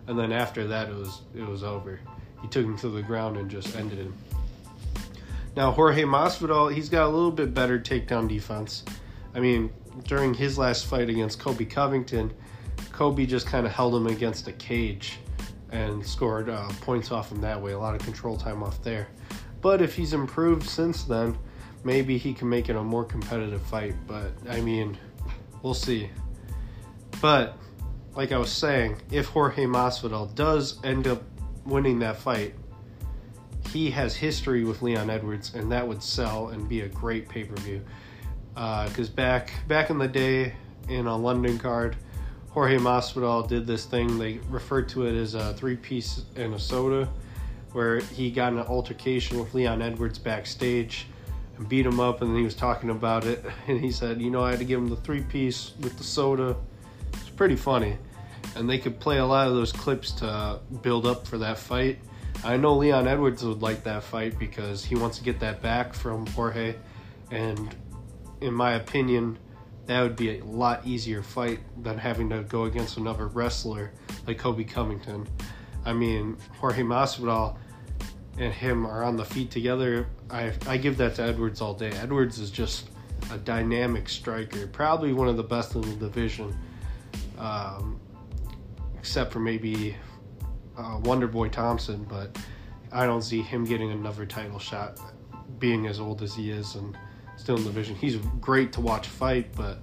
and 0.08 0.17
then 0.17 0.32
after 0.32 0.65
that 0.67 0.88
it 0.88 0.96
was 0.96 1.24
it 1.36 1.46
was 1.46 1.65
over. 1.65 2.00
He 2.41 2.48
took 2.48 2.63
him 2.63 2.77
to 2.77 2.88
the 2.88 3.01
ground 3.01 3.36
and 3.36 3.51
just 3.51 3.75
ended 3.75 3.98
him. 3.98 4.15
Now 5.58 5.70
Jorge 5.72 6.03
Masvidal, 6.03 6.74
he's 6.74 6.88
got 6.88 7.08
a 7.08 7.12
little 7.12 7.32
bit 7.32 7.53
better 7.53 7.77
takedown 7.77 8.29
defense. 8.29 8.86
I 9.36 9.41
mean, 9.41 9.70
during 10.05 10.34
his 10.34 10.58
last 10.58 10.86
fight 10.86 11.10
against 11.10 11.39
Kobe 11.39 11.65
Covington, 11.65 12.34
Kobe 12.93 13.25
just 13.25 13.48
kind 13.48 13.65
of 13.65 13.74
held 13.74 13.93
him 13.93 14.08
against 14.08 14.48
a 14.48 14.53
cage 14.53 15.17
and 15.74 16.06
scored 16.06 16.50
uh, 16.50 16.70
points 16.82 17.12
off 17.12 17.32
him 17.32 17.42
that 17.42 17.60
way. 17.60 17.72
A 17.72 17.80
lot 17.80 17.96
of 17.96 18.01
control 18.01 18.38
time 18.38 18.63
off 18.63 18.82
there. 18.84 19.08
But 19.60 19.82
if 19.82 19.96
he's 19.96 20.13
improved 20.13 20.70
since 20.70 21.03
then, 21.03 21.38
maybe 21.84 22.18
he 22.18 22.34
can 22.34 22.48
make 22.48 22.70
it 22.70 22.75
a 22.75 22.84
more 22.84 23.03
competitive 23.03 23.62
fight. 23.63 23.96
But 24.08 24.32
I 24.50 24.62
mean, 24.62 24.98
we'll 25.63 25.74
see. 25.74 26.10
But 27.22 27.58
like 28.15 28.32
I 28.32 28.38
was 28.38 28.51
saying, 28.51 29.01
if 29.12 29.25
Jorge 29.25 29.65
Masvidal 29.65 30.34
does 30.36 30.80
end 30.86 31.08
up 31.08 31.24
winning 31.65 32.00
that 32.00 32.18
fight, 32.18 32.53
he 33.72 33.89
has 33.89 34.15
history 34.15 34.63
with 34.63 34.84
Leon 34.84 35.10
Edwards, 35.10 35.56
and 35.56 35.72
that 35.72 35.88
would 35.88 36.03
sell 36.03 36.50
and 36.50 36.70
be 36.70 36.82
a 36.82 36.88
great 36.88 37.27
pay 37.27 37.44
per 37.46 37.56
view. 37.56 37.84
Because 38.53 39.10
uh, 39.10 39.13
back 39.15 39.53
back 39.68 39.89
in 39.89 39.98
the 39.98 40.08
day, 40.08 40.53
in 40.88 41.08
a 41.08 41.18
London 41.18 41.58
card, 41.58 41.96
Jorge 42.53 42.77
Masvidal 42.77 43.48
did 43.48 43.67
this 43.67 43.86
thing. 43.86 44.17
They 44.17 44.39
referred 44.50 44.88
to 44.89 45.07
it 45.07 45.15
as 45.15 45.33
a 45.33 45.53
three 45.53 45.75
piece 45.75 46.24
and 46.36 46.53
a 46.53 46.60
soda, 46.60 47.10
where 47.72 48.00
he 48.00 48.31
got 48.31 48.53
an 48.53 48.60
altercation 48.60 49.39
with 49.39 49.53
Leon 49.53 49.81
Edwards 49.81 50.19
backstage 50.19 51.07
and 51.57 51.67
beat 51.67 51.86
him 51.86 52.00
up, 52.00 52.22
and 52.22 52.36
he 52.38 52.43
was 52.43 52.55
talking 52.55 52.89
about 52.89 53.25
it. 53.25 53.43
And 53.67 53.79
he 53.79 53.91
said, 53.91 54.22
"You 54.22 54.29
know, 54.29 54.43
I 54.43 54.51
had 54.51 54.60
to 54.60 54.65
give 54.65 54.79
him 54.79 54.89
the 54.89 54.98
three 54.98 55.24
piece 55.24 55.74
with 55.81 55.98
the 55.98 56.03
soda." 56.03 56.55
It's 57.13 57.29
pretty 57.29 57.55
funny 57.55 57.98
and 58.55 58.69
they 58.69 58.77
could 58.77 59.00
play 59.00 59.17
a 59.17 59.25
lot 59.25 59.48
of 59.48 59.55
those 59.55 59.72
clips 59.72 60.12
to 60.12 60.60
build 60.81 61.05
up 61.05 61.25
for 61.27 61.38
that 61.39 61.57
fight. 61.57 62.00
I 62.43 62.57
know 62.57 62.75
Leon 62.75 63.07
Edwards 63.07 63.43
would 63.43 63.62
like 63.62 63.83
that 63.83 64.03
fight 64.03 64.38
because 64.38 64.83
he 64.83 64.95
wants 64.95 65.17
to 65.17 65.24
get 65.24 65.39
that 65.39 65.62
back 65.62 65.93
from 65.93 66.25
Jorge, 66.27 66.75
and 67.31 67.75
in 68.41 68.53
my 68.53 68.74
opinion, 68.74 69.38
that 69.86 70.02
would 70.02 70.16
be 70.16 70.40
a 70.40 70.44
lot 70.46 70.86
easier 70.86 71.22
fight 71.22 71.60
than 71.84 71.98
having 71.98 72.30
to 72.30 72.44
go 72.44 72.66
against 72.66 72.98
another 72.98 73.28
wrestler 73.28 73.92
like 74.25 74.38
Kobe 74.38 74.63
Covington. 74.63 75.28
I 75.86 75.94
mean, 75.94 76.38
Jorge 76.58 76.84
Masvidal 76.84 77.58
and 78.38 78.54
him 78.54 78.86
are 78.86 79.04
on 79.04 79.18
the 79.18 79.25
feet 79.25 79.52
together. 79.52 80.08
I 80.30 80.54
I 80.68 80.78
give 80.78 80.98
that 80.98 81.16
to 81.16 81.24
Edwards 81.24 81.62
all 81.62 81.74
day. 81.74 81.92
Edwards 81.92 82.40
is 82.40 82.50
just 82.50 82.90
a 83.32 83.38
dynamic 83.38 84.10
striker, 84.10 84.68
probably 84.68 85.13
one 85.13 85.28
of 85.28 85.38
the 85.38 85.44
best 85.44 85.75
in 85.75 85.82
the 85.82 85.96
division. 85.96 86.58
Um, 87.38 88.00
except 88.98 89.34
for 89.34 89.40
maybe 89.40 89.98
uh, 90.78 91.00
Wonder 91.04 91.28
Boy 91.28 91.50
Thompson, 91.50 92.06
but 92.06 92.38
I 92.92 93.06
don't 93.06 93.22
see 93.22 93.42
him 93.42 93.66
getting 93.66 93.92
another 93.92 94.25
title 94.25 94.60
shot, 94.60 94.98
being 95.60 95.88
as 95.88 96.00
old 96.00 96.22
as 96.22 96.34
he 96.34 96.52
is 96.52 96.75
and 96.75 96.98
still 97.44 97.58
in 97.58 97.64
the 97.66 97.70
division. 97.72 97.94
He's 97.96 98.16
great 98.40 98.72
to 98.72 98.80
watch 98.80 99.06
fight, 99.06 99.54
but 99.54 99.80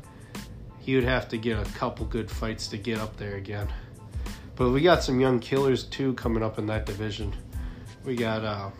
he 0.79 0.95
would 0.95 1.05
have 1.05 1.29
to 1.29 1.37
get 1.37 1.59
a 1.59 1.71
couple 1.73 2.07
good 2.07 2.31
fights 2.31 2.67
to 2.69 2.79
get 2.79 2.99
up 2.99 3.19
there 3.19 3.37
again. 3.37 3.69
But 4.57 4.71
we 4.71 4.81
got 4.81 5.02
some 5.02 5.21
young 5.21 5.38
killers 5.38 5.85
too 5.85 6.14
coming 6.14 6.43
up 6.43 6.59
in 6.59 6.64
that 6.67 6.87
division. 6.87 7.37
We 8.02 8.17
got 8.17 8.45
uh 8.47 8.71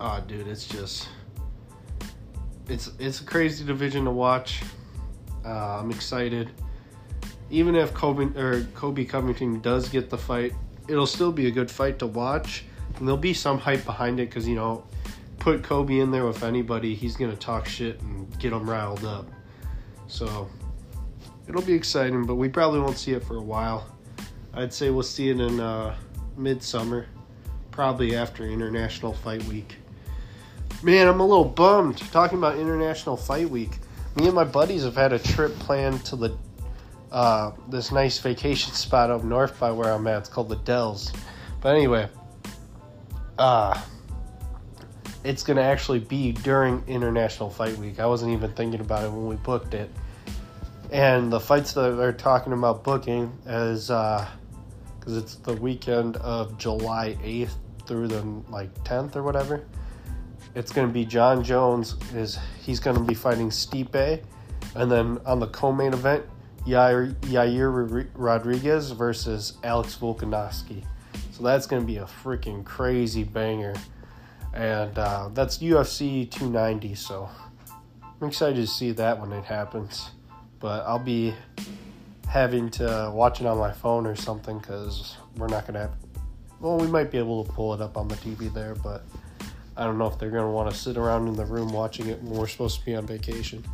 oh 0.00 0.24
dude, 0.26 0.48
it's 0.48 0.66
just 0.66 1.10
it's 2.70 2.90
it's 2.98 3.20
a 3.20 3.24
crazy 3.24 3.66
division 3.66 4.06
to 4.06 4.10
watch. 4.10 4.62
Uh, 5.44 5.80
I'm 5.80 5.90
excited. 5.90 6.50
Even 7.50 7.74
if 7.74 7.92
Kobe 7.92 8.34
or 8.40 8.64
Colby 8.74 9.04
Covington 9.04 9.60
does 9.60 9.90
get 9.90 10.08
the 10.08 10.16
fight, 10.16 10.54
it'll 10.88 11.06
still 11.06 11.32
be 11.32 11.48
a 11.48 11.50
good 11.50 11.70
fight 11.70 11.98
to 11.98 12.06
watch, 12.06 12.64
and 12.96 13.06
there'll 13.06 13.18
be 13.18 13.34
some 13.34 13.58
hype 13.58 13.84
behind 13.84 14.20
it 14.20 14.30
because 14.30 14.48
you 14.48 14.54
know, 14.54 14.84
put 15.42 15.64
Kobe 15.64 15.98
in 15.98 16.12
there 16.12 16.24
with 16.24 16.44
anybody, 16.44 16.94
he's 16.94 17.16
gonna 17.16 17.34
talk 17.34 17.66
shit 17.66 18.00
and 18.02 18.38
get 18.38 18.50
them 18.50 18.70
riled 18.70 19.04
up. 19.04 19.28
So 20.06 20.48
it'll 21.48 21.62
be 21.62 21.72
exciting, 21.72 22.24
but 22.26 22.36
we 22.36 22.48
probably 22.48 22.78
won't 22.78 22.96
see 22.96 23.12
it 23.12 23.24
for 23.24 23.36
a 23.38 23.42
while. 23.42 23.84
I'd 24.54 24.72
say 24.72 24.90
we'll 24.90 25.02
see 25.02 25.30
it 25.30 25.40
in 25.40 25.58
uh, 25.58 25.96
midsummer, 26.36 27.06
probably 27.72 28.14
after 28.14 28.44
International 28.46 29.12
Fight 29.12 29.42
Week. 29.44 29.74
Man, 30.80 31.08
I'm 31.08 31.18
a 31.18 31.26
little 31.26 31.44
bummed 31.44 31.98
talking 32.12 32.38
about 32.38 32.56
International 32.56 33.16
Fight 33.16 33.50
Week. 33.50 33.80
Me 34.14 34.26
and 34.26 34.34
my 34.34 34.44
buddies 34.44 34.84
have 34.84 34.94
had 34.94 35.12
a 35.12 35.18
trip 35.18 35.52
planned 35.58 36.04
to 36.04 36.14
the 36.14 36.36
uh, 37.10 37.50
this 37.68 37.90
nice 37.90 38.16
vacation 38.20 38.72
spot 38.74 39.10
up 39.10 39.24
north 39.24 39.58
by 39.58 39.72
where 39.72 39.90
I'm 39.92 40.06
at. 40.06 40.18
It's 40.18 40.28
called 40.28 40.50
the 40.50 40.56
Dells. 40.56 41.12
But 41.60 41.74
anyway, 41.74 42.08
uh, 43.38 43.80
it's 45.24 45.42
gonna 45.42 45.62
actually 45.62 46.00
be 46.00 46.32
during 46.32 46.82
International 46.86 47.50
Fight 47.50 47.76
Week. 47.78 48.00
I 48.00 48.06
wasn't 48.06 48.32
even 48.32 48.52
thinking 48.52 48.80
about 48.80 49.04
it 49.04 49.10
when 49.10 49.26
we 49.26 49.36
booked 49.36 49.74
it. 49.74 49.90
And 50.90 51.32
the 51.32 51.40
fights 51.40 51.72
that 51.72 51.96
they're 51.96 52.12
talking 52.12 52.52
about 52.52 52.84
booking 52.84 53.32
is 53.46 53.88
because 53.88 53.90
uh, 53.90 54.28
it's 55.06 55.36
the 55.36 55.54
weekend 55.54 56.16
of 56.18 56.58
July 56.58 57.16
8th 57.22 57.54
through 57.86 58.08
the 58.08 58.22
like 58.50 58.72
10th 58.84 59.16
or 59.16 59.22
whatever. 59.22 59.64
It's 60.54 60.70
going 60.70 60.86
to 60.86 60.92
be 60.92 61.06
Jon 61.06 61.42
Jones 61.42 61.96
is 62.14 62.38
he's 62.60 62.78
going 62.78 62.96
to 62.96 63.02
be 63.02 63.14
fighting 63.14 63.48
Stipe, 63.48 64.22
and 64.74 64.90
then 64.90 65.18
on 65.24 65.40
the 65.40 65.46
co-main 65.46 65.94
event, 65.94 66.26
Yair, 66.66 67.14
Yair 67.22 68.06
Rodriguez 68.14 68.90
versus 68.90 69.54
Alex 69.64 69.96
Volkanovski. 69.98 70.84
So 71.32 71.42
that's 71.42 71.66
going 71.66 71.80
to 71.80 71.86
be 71.86 71.96
a 71.96 72.04
freaking 72.04 72.64
crazy 72.64 73.24
banger, 73.24 73.74
and 74.54 74.98
uh, 74.98 75.30
that's 75.32 75.58
UFC 75.58 76.30
290. 76.30 76.94
So 76.94 77.28
I'm 78.20 78.28
excited 78.28 78.56
to 78.56 78.66
see 78.66 78.92
that 78.92 79.20
when 79.20 79.32
it 79.32 79.44
happens 79.44 80.10
but 80.62 80.86
I'll 80.86 80.98
be 81.00 81.34
having 82.28 82.70
to 82.70 83.10
watch 83.12 83.40
it 83.40 83.46
on 83.46 83.58
my 83.58 83.72
phone 83.72 84.06
or 84.06 84.14
something 84.14 84.58
because 84.58 85.16
we're 85.36 85.48
not 85.48 85.66
gonna 85.66 85.80
have. 85.80 85.96
Well, 86.60 86.78
we 86.78 86.86
might 86.86 87.10
be 87.10 87.18
able 87.18 87.44
to 87.44 87.52
pull 87.52 87.74
it 87.74 87.82
up 87.82 87.96
on 87.96 88.06
the 88.06 88.14
TV 88.14 88.54
there, 88.54 88.76
but 88.76 89.04
I 89.76 89.84
don't 89.84 89.98
know 89.98 90.06
if 90.06 90.18
they're 90.18 90.30
gonna 90.30 90.52
want 90.52 90.70
to 90.70 90.76
sit 90.76 90.96
around 90.96 91.26
in 91.26 91.34
the 91.34 91.44
room 91.44 91.72
watching 91.72 92.06
it 92.06 92.22
when 92.22 92.38
we're 92.38 92.46
supposed 92.46 92.78
to 92.78 92.86
be 92.86 92.94
on 92.94 93.06
vacation. 93.06 93.64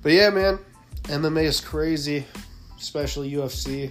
But 0.00 0.12
yeah, 0.12 0.30
man, 0.30 0.60
MMA 1.02 1.42
is 1.42 1.60
crazy, 1.60 2.24
especially 2.78 3.32
UFC. 3.32 3.90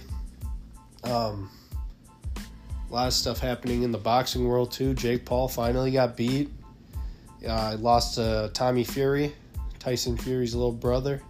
Um, 1.04 1.50
a 2.88 2.92
lot 2.92 3.06
of 3.06 3.12
stuff 3.12 3.38
happening 3.38 3.82
in 3.82 3.92
the 3.92 3.98
boxing 3.98 4.46
world 4.46 4.72
too. 4.72 4.94
Jake 4.94 5.24
Paul 5.24 5.48
finally 5.48 5.90
got 5.90 6.16
beat. 6.16 6.50
Uh, 7.46 7.76
lost 7.78 8.14
to 8.14 8.50
Tommy 8.54 8.84
Fury, 8.84 9.34
Tyson 9.78 10.16
Fury's 10.16 10.54
little 10.54 10.72
brother. 10.72 11.20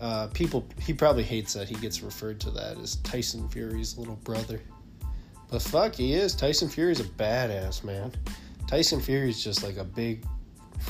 Uh, 0.00 0.28
people, 0.28 0.66
he 0.80 0.92
probably 0.92 1.22
hates 1.22 1.54
that 1.54 1.68
he 1.68 1.74
gets 1.76 2.02
referred 2.02 2.38
to 2.40 2.50
that 2.50 2.78
as 2.78 2.96
Tyson 2.96 3.48
Fury's 3.48 3.96
little 3.96 4.16
brother. 4.16 4.60
But 5.50 5.62
fuck, 5.62 5.94
he 5.94 6.12
is. 6.12 6.34
Tyson 6.34 6.68
Fury's 6.68 7.00
a 7.00 7.04
badass, 7.04 7.82
man. 7.82 8.12
Tyson 8.66 9.00
Fury's 9.00 9.42
just 9.42 9.62
like 9.62 9.78
a 9.78 9.84
big, 9.84 10.24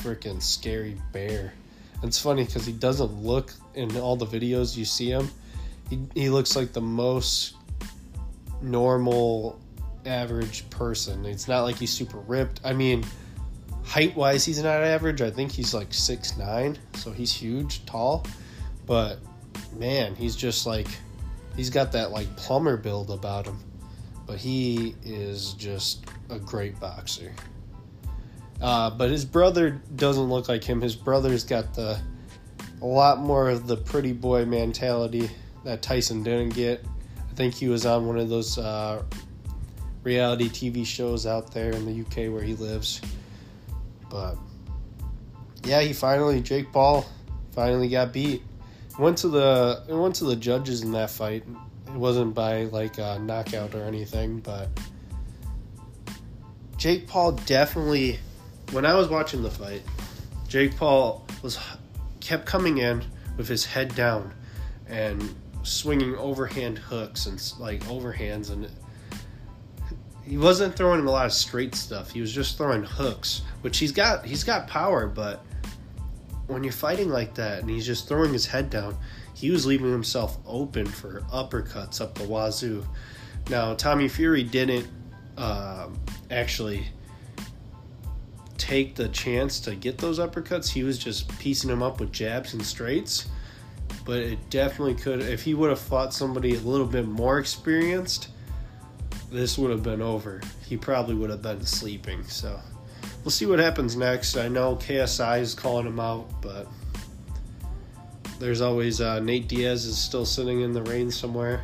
freaking 0.01 0.41
scary 0.41 0.97
bear. 1.13 1.53
It's 2.03 2.19
funny 2.19 2.43
because 2.43 2.65
he 2.65 2.73
doesn't 2.73 3.23
look 3.23 3.53
in 3.73 3.95
all 3.97 4.15
the 4.15 4.25
videos 4.25 4.75
you 4.75 4.85
see 4.85 5.09
him. 5.09 5.29
He, 5.89 5.99
he 6.13 6.29
looks 6.29 6.55
like 6.55 6.73
the 6.73 6.81
most 6.81 7.55
normal, 8.61 9.59
average 10.05 10.69
person. 10.69 11.25
It's 11.25 11.47
not 11.47 11.63
like 11.63 11.77
he's 11.77 11.91
super 11.91 12.19
ripped. 12.19 12.61
I 12.63 12.73
mean, 12.73 13.05
height 13.83 14.15
wise, 14.15 14.45
he's 14.45 14.61
not 14.61 14.81
average. 14.81 15.21
I 15.21 15.29
think 15.29 15.51
he's 15.51 15.73
like 15.73 15.93
six 15.93 16.37
nine, 16.37 16.77
so 16.93 17.11
he's 17.11 17.33
huge, 17.33 17.85
tall 17.85 18.25
but 18.89 19.19
man, 19.77 20.15
he's 20.15 20.35
just 20.35 20.65
like 20.65 20.87
he's 21.55 21.69
got 21.69 21.91
that 21.91 22.09
like 22.09 22.35
plumber 22.35 22.75
build 22.75 23.11
about 23.11 23.45
him. 23.45 23.59
But 24.25 24.39
he 24.39 24.95
is 25.03 25.53
just 25.53 26.05
a 26.31 26.39
great 26.39 26.79
boxer. 26.79 27.31
Uh, 28.59 28.89
but 28.89 29.11
his 29.11 29.25
brother 29.25 29.79
doesn't 29.95 30.23
look 30.23 30.49
like 30.49 30.63
him. 30.63 30.81
His 30.81 30.95
brother's 30.95 31.43
got 31.43 31.75
the 31.75 31.99
a 32.81 32.85
lot 32.85 33.19
more 33.19 33.49
of 33.49 33.67
the 33.67 33.77
pretty 33.77 34.11
boy 34.11 34.43
mentality 34.43 35.29
that 35.63 35.83
Tyson 35.83 36.23
didn't 36.23 36.55
get. 36.55 36.83
Think 37.39 37.53
he 37.53 37.69
was 37.69 37.85
on 37.85 38.05
one 38.05 38.19
of 38.19 38.27
those 38.27 38.57
uh, 38.57 39.01
reality 40.03 40.49
TV 40.49 40.85
shows 40.85 41.25
out 41.25 41.53
there 41.53 41.71
in 41.71 41.85
the 41.85 42.01
UK 42.01 42.29
where 42.33 42.43
he 42.43 42.53
lives. 42.55 42.99
But 44.09 44.35
yeah, 45.63 45.79
he 45.79 45.93
finally 45.93 46.41
Jake 46.41 46.69
Paul 46.73 47.05
finally 47.53 47.87
got 47.87 48.11
beat 48.11 48.43
went 48.99 49.17
to 49.19 49.29
the 49.29 49.81
went 49.87 50.15
to 50.15 50.25
the 50.25 50.35
judges 50.35 50.81
in 50.81 50.91
that 50.91 51.11
fight. 51.11 51.45
It 51.87 51.93
wasn't 51.93 52.33
by 52.35 52.63
like 52.65 52.97
a 52.97 53.17
knockout 53.19 53.73
or 53.73 53.83
anything, 53.83 54.41
but 54.41 54.67
Jake 56.75 57.07
Paul 57.07 57.31
definitely. 57.31 58.19
When 58.73 58.85
I 58.85 58.95
was 58.95 59.07
watching 59.07 59.43
the 59.43 59.49
fight, 59.49 59.83
Jake 60.49 60.75
Paul 60.75 61.25
was 61.41 61.57
kept 62.19 62.45
coming 62.45 62.79
in 62.79 63.01
with 63.37 63.47
his 63.47 63.63
head 63.63 63.95
down 63.95 64.33
and 64.89 65.33
swinging 65.63 66.15
overhand 66.15 66.77
hooks 66.77 67.25
and 67.25 67.53
like 67.59 67.83
overhands 67.85 68.51
and 68.51 68.69
he 70.23 70.37
wasn't 70.37 70.75
throwing 70.75 71.05
a 71.05 71.09
lot 71.09 71.25
of 71.25 71.33
straight 71.33 71.73
stuff. 71.73 72.11
He 72.11 72.21
was 72.21 72.31
just 72.31 72.55
throwing 72.55 72.83
hooks, 72.83 73.41
which 73.61 73.79
he's 73.79 73.91
got 73.91 74.25
he's 74.25 74.43
got 74.43 74.67
power, 74.67 75.07
but 75.07 75.43
when 76.45 76.63
you're 76.63 76.71
fighting 76.71 77.09
like 77.09 77.33
that 77.35 77.59
and 77.59 77.69
he's 77.69 77.85
just 77.85 78.07
throwing 78.07 78.31
his 78.31 78.45
head 78.45 78.69
down, 78.69 78.95
he 79.33 79.49
was 79.49 79.65
leaving 79.65 79.91
himself 79.91 80.37
open 80.45 80.85
for 80.85 81.21
uppercuts 81.31 81.99
up 81.99 82.15
the 82.15 82.25
wazoo. 82.25 82.85
Now, 83.49 83.73
Tommy 83.73 84.07
Fury 84.07 84.43
didn't 84.43 84.87
uh, 85.37 85.87
actually 86.29 86.85
take 88.57 88.95
the 88.95 89.07
chance 89.09 89.59
to 89.61 89.75
get 89.75 89.97
those 89.97 90.19
uppercuts. 90.19 90.69
He 90.69 90.83
was 90.83 90.99
just 90.99 91.27
piecing 91.39 91.69
them 91.69 91.81
up 91.81 91.99
with 91.99 92.11
jabs 92.11 92.53
and 92.53 92.63
straights. 92.63 93.29
But 94.05 94.17
it 94.17 94.49
definitely 94.49 94.95
could, 94.95 95.21
if 95.21 95.43
he 95.43 95.53
would 95.53 95.69
have 95.69 95.79
fought 95.79 96.13
somebody 96.13 96.55
a 96.55 96.59
little 96.59 96.87
bit 96.87 97.07
more 97.07 97.37
experienced, 97.37 98.29
this 99.31 99.57
would 99.57 99.71
have 99.71 99.83
been 99.83 100.01
over. 100.01 100.41
He 100.67 100.77
probably 100.77 101.15
would 101.15 101.29
have 101.29 101.41
been 101.41 101.65
sleeping. 101.65 102.23
So 102.23 102.59
we'll 103.23 103.31
see 103.31 103.45
what 103.45 103.59
happens 103.59 103.95
next. 103.95 104.37
I 104.37 104.47
know 104.47 104.75
KSI 104.77 105.39
is 105.41 105.53
calling 105.53 105.85
him 105.85 105.99
out, 105.99 106.27
but 106.41 106.67
there's 108.39 108.61
always 108.61 109.01
uh, 109.01 109.19
Nate 109.19 109.47
Diaz 109.47 109.85
is 109.85 109.97
still 109.97 110.25
sitting 110.25 110.61
in 110.61 110.73
the 110.73 110.81
rain 110.83 111.11
somewhere. 111.11 111.63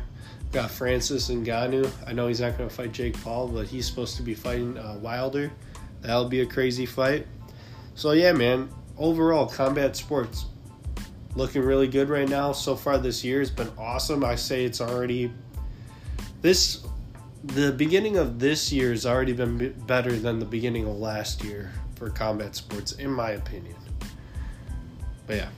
Got 0.52 0.70
Francis 0.70 1.28
Ngannou. 1.28 1.90
I 2.06 2.12
know 2.12 2.28
he's 2.28 2.40
not 2.40 2.56
going 2.56 2.68
to 2.68 2.74
fight 2.74 2.92
Jake 2.92 3.20
Paul, 3.22 3.48
but 3.48 3.66
he's 3.66 3.86
supposed 3.86 4.16
to 4.16 4.22
be 4.22 4.34
fighting 4.34 4.78
uh, 4.78 4.98
Wilder. 5.00 5.50
That'll 6.02 6.28
be 6.28 6.40
a 6.40 6.46
crazy 6.46 6.86
fight. 6.86 7.26
So 7.94 8.12
yeah, 8.12 8.32
man. 8.32 8.68
Overall, 8.98 9.46
combat 9.46 9.94
sports 9.94 10.46
looking 11.36 11.62
really 11.62 11.86
good 11.86 12.08
right 12.08 12.28
now. 12.28 12.52
So 12.52 12.74
far 12.74 12.98
this 12.98 13.22
year 13.22 13.38
has 13.38 13.50
been 13.50 13.70
awesome. 13.78 14.24
I 14.24 14.34
say 14.34 14.64
it's 14.64 14.80
already 14.80 15.30
this 16.40 16.84
the 17.44 17.70
beginning 17.70 18.16
of 18.16 18.38
this 18.40 18.72
year 18.72 18.90
has 18.90 19.06
already 19.06 19.32
been 19.32 19.72
better 19.86 20.18
than 20.18 20.38
the 20.38 20.44
beginning 20.44 20.84
of 20.86 20.96
last 20.96 21.44
year 21.44 21.70
for 21.94 22.10
combat 22.10 22.56
sports, 22.56 22.92
in 22.92 23.10
my 23.10 23.30
opinion. 23.32 23.76
But 25.26 25.36
yeah. 25.36 25.48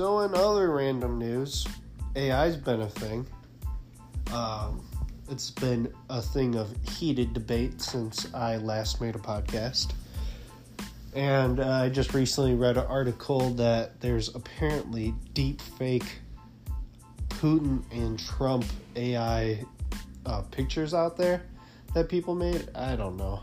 So, 0.00 0.20
in 0.20 0.34
other 0.34 0.70
random 0.70 1.18
news, 1.18 1.66
AI's 2.16 2.56
been 2.56 2.80
a 2.80 2.88
thing. 2.88 3.26
Um, 4.32 4.82
it's 5.28 5.50
been 5.50 5.92
a 6.08 6.22
thing 6.22 6.54
of 6.54 6.74
heated 6.88 7.34
debate 7.34 7.82
since 7.82 8.32
I 8.32 8.56
last 8.56 9.02
made 9.02 9.14
a 9.14 9.18
podcast. 9.18 9.92
And 11.14 11.60
uh, 11.60 11.68
I 11.68 11.90
just 11.90 12.14
recently 12.14 12.54
read 12.54 12.78
an 12.78 12.86
article 12.86 13.50
that 13.56 14.00
there's 14.00 14.34
apparently 14.34 15.14
deep 15.34 15.60
fake 15.60 16.20
Putin 17.28 17.82
and 17.92 18.18
Trump 18.18 18.64
AI 18.96 19.62
uh, 20.24 20.40
pictures 20.50 20.94
out 20.94 21.18
there 21.18 21.42
that 21.92 22.08
people 22.08 22.34
made. 22.34 22.70
I 22.74 22.96
don't 22.96 23.18
know. 23.18 23.40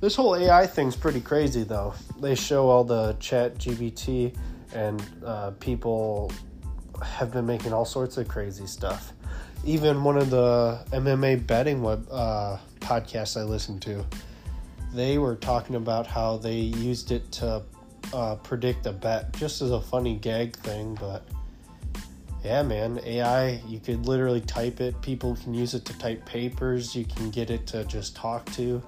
This 0.00 0.16
whole 0.16 0.34
AI 0.34 0.66
thing's 0.66 0.96
pretty 0.96 1.20
crazy, 1.20 1.62
though. 1.62 1.94
They 2.20 2.34
show 2.34 2.68
all 2.68 2.82
the 2.82 3.14
ChatGPT, 3.20 4.36
and 4.74 5.02
uh, 5.24 5.52
people 5.52 6.32
have 7.02 7.32
been 7.32 7.46
making 7.46 7.72
all 7.72 7.84
sorts 7.84 8.16
of 8.16 8.28
crazy 8.28 8.66
stuff. 8.66 9.12
Even 9.64 10.04
one 10.04 10.18
of 10.18 10.30
the 10.30 10.84
MMA 10.92 11.46
betting 11.46 11.82
web 11.82 12.06
uh, 12.10 12.58
podcasts 12.80 13.40
I 13.40 13.44
listened 13.44 13.82
to, 13.82 14.04
they 14.92 15.18
were 15.18 15.36
talking 15.36 15.76
about 15.76 16.06
how 16.06 16.36
they 16.36 16.56
used 16.56 17.10
it 17.10 17.30
to 17.32 17.62
uh, 18.12 18.36
predict 18.36 18.86
a 18.86 18.92
bet, 18.92 19.32
just 19.32 19.62
as 19.62 19.70
a 19.70 19.80
funny 19.80 20.16
gag 20.16 20.56
thing. 20.56 20.96
But 21.00 21.24
yeah, 22.44 22.62
man, 22.62 23.00
AI, 23.04 23.60
you 23.66 23.80
could 23.80 24.06
literally 24.06 24.42
type 24.42 24.80
it. 24.80 25.00
People 25.00 25.34
can 25.36 25.54
use 25.54 25.74
it 25.74 25.84
to 25.86 25.98
type 25.98 26.24
papers. 26.26 26.94
You 26.94 27.04
can 27.04 27.30
get 27.30 27.50
it 27.50 27.66
to 27.68 27.84
just 27.84 28.14
talk 28.14 28.44
to. 28.52 28.82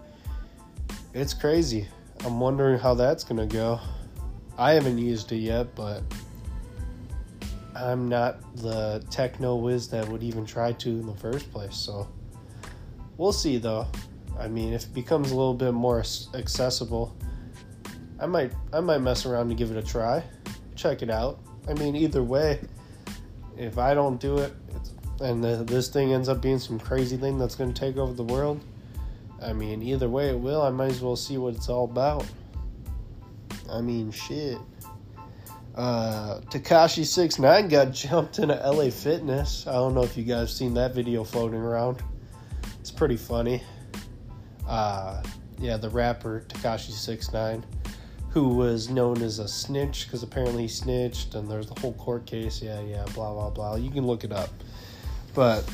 It's 1.14 1.32
crazy. 1.32 1.88
I'm 2.24 2.38
wondering 2.38 2.78
how 2.78 2.94
that's 2.94 3.24
gonna 3.24 3.46
go. 3.46 3.80
I 4.58 4.72
haven't 4.72 4.98
used 4.98 5.32
it 5.32 5.38
yet, 5.38 5.74
but 5.74 6.02
I'm 7.74 8.08
not 8.08 8.56
the 8.56 9.04
techno 9.10 9.56
whiz 9.56 9.88
that 9.88 10.08
would 10.08 10.22
even 10.22 10.46
try 10.46 10.72
to 10.72 10.88
in 10.88 11.06
the 11.06 11.14
first 11.14 11.52
place. 11.52 11.76
So 11.76 12.08
we'll 13.18 13.32
see, 13.32 13.58
though. 13.58 13.86
I 14.38 14.48
mean, 14.48 14.72
if 14.72 14.84
it 14.84 14.94
becomes 14.94 15.30
a 15.30 15.36
little 15.36 15.54
bit 15.54 15.72
more 15.72 16.02
accessible, 16.34 17.16
I 18.18 18.26
might 18.26 18.52
I 18.72 18.80
might 18.80 18.98
mess 18.98 19.26
around 19.26 19.48
to 19.50 19.54
give 19.54 19.70
it 19.70 19.76
a 19.76 19.82
try, 19.82 20.22
check 20.74 21.02
it 21.02 21.10
out. 21.10 21.38
I 21.68 21.74
mean, 21.74 21.96
either 21.96 22.22
way, 22.22 22.60
if 23.58 23.78
I 23.78 23.92
don't 23.94 24.20
do 24.20 24.38
it, 24.38 24.54
and 25.20 25.42
the, 25.42 25.64
this 25.64 25.88
thing 25.88 26.12
ends 26.12 26.28
up 26.28 26.40
being 26.40 26.58
some 26.58 26.78
crazy 26.78 27.16
thing 27.16 27.38
that's 27.38 27.54
going 27.54 27.72
to 27.72 27.78
take 27.78 27.96
over 27.96 28.12
the 28.12 28.24
world, 28.24 28.62
I 29.42 29.52
mean, 29.52 29.82
either 29.82 30.08
way 30.08 30.28
it 30.30 30.38
will. 30.38 30.62
I 30.62 30.70
might 30.70 30.90
as 30.90 31.00
well 31.00 31.16
see 31.16 31.38
what 31.38 31.54
it's 31.54 31.68
all 31.68 31.84
about. 31.84 32.24
I 33.70 33.80
mean, 33.80 34.10
shit. 34.10 34.58
Uh, 35.74 36.40
Tekashi 36.50 37.04
Six 37.04 37.38
Nine 37.38 37.68
got 37.68 37.92
jumped 37.92 38.38
into 38.38 38.54
LA 38.54 38.90
Fitness. 38.90 39.66
I 39.66 39.72
don't 39.72 39.94
know 39.94 40.02
if 40.02 40.16
you 40.16 40.24
guys 40.24 40.54
seen 40.54 40.72
that 40.74 40.94
video 40.94 41.22
floating 41.22 41.60
around. 41.60 42.02
It's 42.80 42.90
pretty 42.90 43.16
funny. 43.16 43.62
Uh, 44.66 45.22
yeah, 45.58 45.76
the 45.76 45.90
rapper 45.90 46.44
Tekashi 46.48 46.92
Six 46.92 47.32
Nine, 47.32 47.64
who 48.30 48.48
was 48.48 48.88
known 48.88 49.20
as 49.22 49.38
a 49.38 49.46
snitch 49.46 50.06
because 50.06 50.22
apparently 50.22 50.62
he 50.62 50.68
snitched, 50.68 51.34
and 51.34 51.50
there's 51.50 51.68
the 51.68 51.78
whole 51.80 51.92
court 51.94 52.24
case. 52.24 52.62
Yeah, 52.62 52.80
yeah, 52.80 53.04
blah 53.14 53.32
blah 53.34 53.50
blah. 53.50 53.76
You 53.76 53.90
can 53.90 54.06
look 54.06 54.24
it 54.24 54.32
up, 54.32 54.50
but 55.34 55.68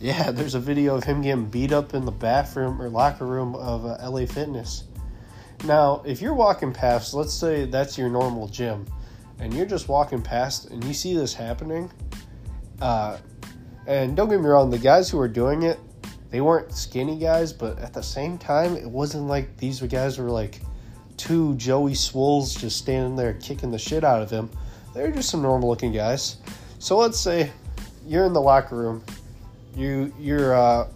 yeah, 0.00 0.30
there's 0.32 0.54
a 0.54 0.60
video 0.60 0.96
of 0.96 1.04
him 1.04 1.22
getting 1.22 1.46
beat 1.46 1.72
up 1.72 1.94
in 1.94 2.04
the 2.04 2.12
bathroom 2.12 2.80
or 2.80 2.88
locker 2.88 3.26
room 3.26 3.54
of 3.54 3.86
uh, 3.86 3.96
LA 4.10 4.26
Fitness. 4.26 4.84
Now, 5.64 6.02
if 6.06 6.20
you're 6.20 6.34
walking 6.34 6.72
past, 6.72 7.14
let's 7.14 7.32
say 7.32 7.64
that's 7.64 7.96
your 7.96 8.08
normal 8.08 8.48
gym, 8.48 8.86
and 9.38 9.52
you're 9.52 9.66
just 9.66 9.88
walking 9.88 10.22
past 10.22 10.70
and 10.70 10.82
you 10.84 10.94
see 10.94 11.16
this 11.16 11.34
happening, 11.34 11.90
uh, 12.80 13.18
and 13.86 14.16
don't 14.16 14.28
get 14.28 14.40
me 14.40 14.46
wrong, 14.46 14.70
the 14.70 14.78
guys 14.78 15.08
who 15.10 15.18
were 15.18 15.28
doing 15.28 15.62
it, 15.62 15.78
they 16.30 16.40
weren't 16.40 16.72
skinny 16.72 17.18
guys, 17.18 17.52
but 17.52 17.78
at 17.78 17.92
the 17.92 18.02
same 18.02 18.36
time, 18.36 18.76
it 18.76 18.88
wasn't 18.88 19.26
like 19.26 19.56
these 19.56 19.80
guys 19.80 20.18
were 20.18 20.30
like 20.30 20.60
two 21.16 21.54
Joey 21.54 21.92
Swoles 21.92 22.58
just 22.58 22.76
standing 22.76 23.16
there 23.16 23.34
kicking 23.34 23.70
the 23.70 23.78
shit 23.78 24.04
out 24.04 24.22
of 24.22 24.30
him. 24.30 24.50
They're 24.94 25.10
just 25.10 25.30
some 25.30 25.42
normal 25.42 25.68
looking 25.68 25.92
guys. 25.92 26.38
So 26.78 26.96
let's 26.98 27.18
say 27.18 27.50
you're 28.06 28.24
in 28.24 28.32
the 28.32 28.40
locker 28.40 28.76
room 28.76 29.02
you 29.76 30.12
you're 30.18 30.54
uh, 30.54 30.88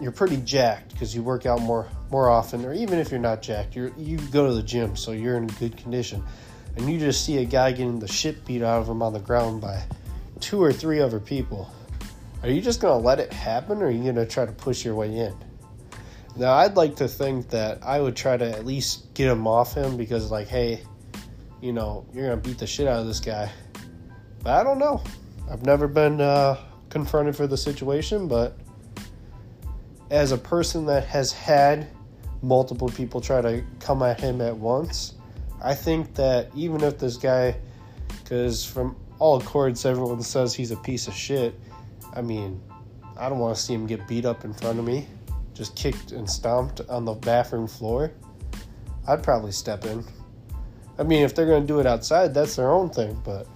you're 0.00 0.12
pretty 0.12 0.38
jacked 0.38 0.92
because 0.92 1.14
you 1.14 1.22
work 1.22 1.46
out 1.46 1.60
more 1.60 1.88
more 2.14 2.30
often, 2.30 2.64
or 2.64 2.72
even 2.72 3.00
if 3.00 3.10
you're 3.10 3.18
not 3.18 3.42
jacked, 3.42 3.74
you 3.74 3.92
you 3.98 4.16
go 4.30 4.46
to 4.46 4.54
the 4.54 4.62
gym, 4.62 4.94
so 4.94 5.10
you're 5.10 5.36
in 5.36 5.48
good 5.48 5.76
condition, 5.76 6.22
and 6.76 6.88
you 6.88 6.96
just 6.96 7.24
see 7.24 7.38
a 7.38 7.44
guy 7.44 7.72
getting 7.72 7.98
the 7.98 8.06
shit 8.06 8.44
beat 8.44 8.62
out 8.62 8.80
of 8.80 8.88
him 8.88 9.02
on 9.02 9.12
the 9.12 9.18
ground 9.18 9.60
by 9.60 9.82
two 10.38 10.62
or 10.62 10.72
three 10.72 11.00
other 11.00 11.18
people. 11.18 11.68
Are 12.44 12.48
you 12.48 12.60
just 12.60 12.80
gonna 12.80 13.02
let 13.02 13.18
it 13.18 13.32
happen, 13.32 13.82
or 13.82 13.86
are 13.86 13.90
you 13.90 14.04
gonna 14.04 14.24
try 14.24 14.46
to 14.46 14.52
push 14.52 14.84
your 14.84 14.94
way 14.94 15.12
in? 15.12 15.34
Now, 16.36 16.52
I'd 16.52 16.76
like 16.76 16.94
to 16.96 17.08
think 17.08 17.48
that 17.48 17.82
I 17.82 18.00
would 18.00 18.14
try 18.14 18.36
to 18.36 18.48
at 18.48 18.64
least 18.64 19.12
get 19.14 19.28
him 19.28 19.48
off 19.48 19.74
him 19.74 19.96
because, 19.96 20.30
like, 20.30 20.46
hey, 20.46 20.84
you 21.60 21.72
know, 21.72 22.06
you're 22.14 22.28
gonna 22.28 22.40
beat 22.40 22.58
the 22.58 22.66
shit 22.68 22.86
out 22.86 23.00
of 23.00 23.08
this 23.08 23.18
guy. 23.18 23.50
But 24.44 24.52
I 24.52 24.62
don't 24.62 24.78
know. 24.78 25.02
I've 25.50 25.66
never 25.66 25.88
been 25.88 26.20
uh, 26.20 26.58
confronted 26.90 27.34
for 27.34 27.48
the 27.48 27.56
situation, 27.56 28.28
but 28.28 28.56
as 30.12 30.30
a 30.30 30.38
person 30.38 30.86
that 30.86 31.06
has 31.06 31.32
had 31.32 31.88
multiple 32.44 32.88
people 32.88 33.20
try 33.20 33.40
to 33.40 33.64
come 33.80 34.02
at 34.02 34.20
him 34.20 34.40
at 34.40 34.56
once, 34.56 35.14
I 35.62 35.74
think 35.74 36.14
that 36.14 36.50
even 36.54 36.82
if 36.82 36.98
this 36.98 37.16
guy, 37.16 37.56
because 38.22 38.64
from 38.64 38.96
all 39.18 39.40
accords, 39.40 39.84
everyone 39.86 40.22
says 40.22 40.54
he's 40.54 40.70
a 40.70 40.76
piece 40.76 41.08
of 41.08 41.14
shit. 41.14 41.58
I 42.14 42.20
mean, 42.20 42.60
I 43.16 43.28
don't 43.28 43.38
want 43.38 43.56
to 43.56 43.62
see 43.62 43.72
him 43.72 43.86
get 43.86 44.06
beat 44.06 44.26
up 44.26 44.44
in 44.44 44.52
front 44.52 44.78
of 44.78 44.84
me, 44.84 45.06
just 45.54 45.74
kicked 45.74 46.12
and 46.12 46.28
stomped 46.28 46.80
on 46.88 47.04
the 47.04 47.14
bathroom 47.14 47.66
floor. 47.66 48.12
I'd 49.08 49.22
probably 49.22 49.52
step 49.52 49.84
in. 49.84 50.04
I 50.98 51.02
mean, 51.02 51.24
if 51.24 51.34
they're 51.34 51.46
going 51.46 51.62
to 51.62 51.66
do 51.66 51.80
it 51.80 51.86
outside, 51.86 52.34
that's 52.34 52.56
their 52.56 52.70
own 52.70 52.90
thing, 52.90 53.20
but 53.24 53.46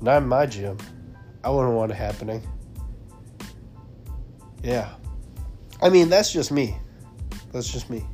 not 0.00 0.22
in 0.22 0.28
my 0.28 0.46
gym. 0.46 0.76
I 1.44 1.50
wouldn't 1.50 1.74
want 1.74 1.92
it 1.92 1.96
happening. 1.96 2.42
Yeah. 4.62 4.92
I 5.80 5.88
mean, 5.88 6.08
that's 6.08 6.32
just 6.32 6.50
me. 6.50 6.76
That's 7.52 7.70
just 7.70 7.88
me. 7.90 8.04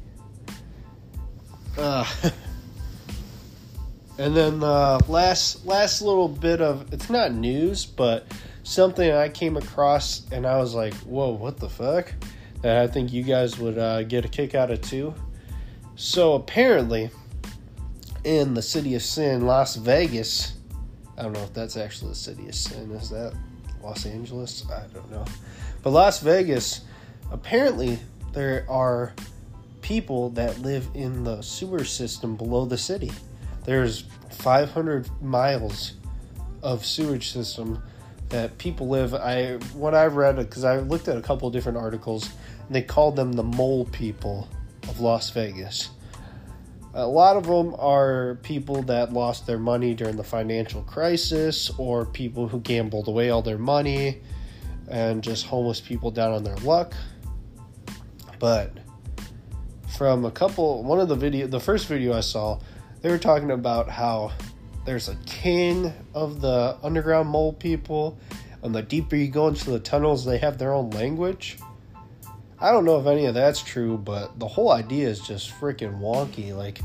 Uh, 1.77 2.07
and 4.19 4.37
then 4.37 4.61
the 4.61 4.67
uh, 4.67 5.01
last 5.09 5.67
last 5.67 6.03
little 6.03 6.29
bit 6.29 6.61
of 6.61 6.93
it's 6.93 7.11
not 7.11 7.33
news, 7.33 7.85
but 7.85 8.27
something 8.63 9.11
I 9.11 9.29
came 9.29 9.57
across 9.57 10.31
and 10.31 10.47
I 10.47 10.59
was 10.59 10.75
like, 10.75 10.95
"Whoa, 10.95 11.31
what 11.31 11.59
the 11.59 11.69
fuck?" 11.69 12.13
That 12.63 12.79
I 12.79 12.87
think 12.87 13.13
you 13.13 13.23
guys 13.23 13.59
would 13.59 13.77
uh, 13.77 14.05
get 14.05 14.25
a 14.25 14.29
kick 14.29 14.55
out 14.55 14.71
of 14.71 14.81
too. 14.81 15.15
So 15.97 16.35
apparently, 16.35 17.11
in 18.25 18.55
the 18.55 18.63
city 18.63 18.95
of 18.95 19.03
sin, 19.03 19.47
Las 19.47 19.77
Vegas. 19.77 20.55
I 21.17 21.23
don't 21.23 21.33
know 21.33 21.45
if 21.45 21.55
that's 21.55 21.77
actually 21.77 22.11
the 22.11 22.17
city 22.17 22.49
of 22.49 22.55
sin. 22.55 22.91
Is 22.93 23.11
that 23.11 23.35
Los 23.83 24.07
Angeles? 24.07 24.65
I 24.71 24.83
don't 24.93 25.09
know. 25.11 25.25
But 25.83 25.91
Las 25.91 26.21
Vegas, 26.21 26.81
apparently, 27.31 28.01
there 28.35 28.67
are 28.69 29.13
people 29.81 30.31
that 30.31 30.59
live 30.61 30.89
in 30.95 31.25
the 31.25 31.41
sewer 31.43 31.85
system 31.85 32.37
below 32.37 32.65
the 32.65 32.79
city. 32.79 33.13
There's 33.65 34.05
500 34.31 35.09
miles 35.23 35.95
of 36.63 36.85
sewage 36.85 37.31
system 37.31 37.83
that 38.31 38.57
people 38.59 38.89
live. 38.89 39.15
I 39.15 39.55
what 39.75 39.95
I've 39.95 40.17
read 40.17 40.37
because 40.37 40.65
I 40.65 40.79
looked 40.79 41.09
at 41.09 41.17
a 41.17 41.23
couple 41.23 41.49
different 41.51 41.79
articles. 41.79 42.31
and 42.67 42.75
they 42.75 42.83
called 42.83 43.17
them 43.17 43.33
the 43.33 43.43
mole 43.43 43.85
people 43.87 44.49
of 44.89 45.01
Las 45.01 45.31
Vegas. 45.31 45.91
A 46.95 47.07
lot 47.07 47.37
of 47.37 47.45
them 47.45 47.75
are 47.79 48.39
people 48.43 48.83
that 48.83 49.13
lost 49.13 49.47
their 49.47 49.59
money 49.59 49.95
during 49.95 50.17
the 50.17 50.25
financial 50.25 50.83
crisis, 50.83 51.71
or 51.77 52.07
people 52.07 52.47
who 52.47 52.61
gambled 52.61 53.09
away 53.09 53.31
all 53.31 53.43
their 53.43 53.59
money, 53.59 54.23
and 54.89 55.23
just 55.23 55.47
homeless 55.47 55.81
people 55.81 56.13
down 56.13 56.33
on 56.33 56.45
their 56.45 56.57
luck. 56.59 56.95
But 58.39 58.73
from 59.97 60.25
a 60.25 60.31
couple, 60.31 60.83
one 60.83 61.01
of 61.01 61.09
the 61.09 61.15
video, 61.15 61.47
the 61.47 61.61
first 61.61 61.87
video 61.87 62.15
I 62.15 62.21
saw, 62.21 62.61
they 63.01 63.11
were 63.11 63.19
talking 63.19 63.51
about 63.51 63.89
how 63.89 64.33
there's 64.85 65.09
a 65.09 65.17
king 65.27 65.93
of 66.15 66.41
the 66.41 66.77
underground 66.83 67.29
mole 67.29 67.53
people, 67.53 68.19
and 68.63 68.75
the 68.75 68.83
deeper 68.83 69.17
you 69.17 69.29
go 69.29 69.49
into 69.49 69.71
the 69.71 69.79
tunnels, 69.79 70.25
they 70.25 70.39
have 70.39 70.59
their 70.59 70.73
own 70.73 70.91
language. 70.91 71.59
I 72.61 72.71
don't 72.73 72.85
know 72.85 72.99
if 72.99 73.07
any 73.07 73.27
of 73.27 73.35
that's 73.35 73.63
true, 73.63 73.99
but 73.99 74.39
the 74.39 74.49
whole 74.49 74.73
idea 74.73 75.09
is 75.09 75.21
just 75.21 75.51
freaking 75.61 76.01
wonky. 76.01 76.57
Like 76.57 76.81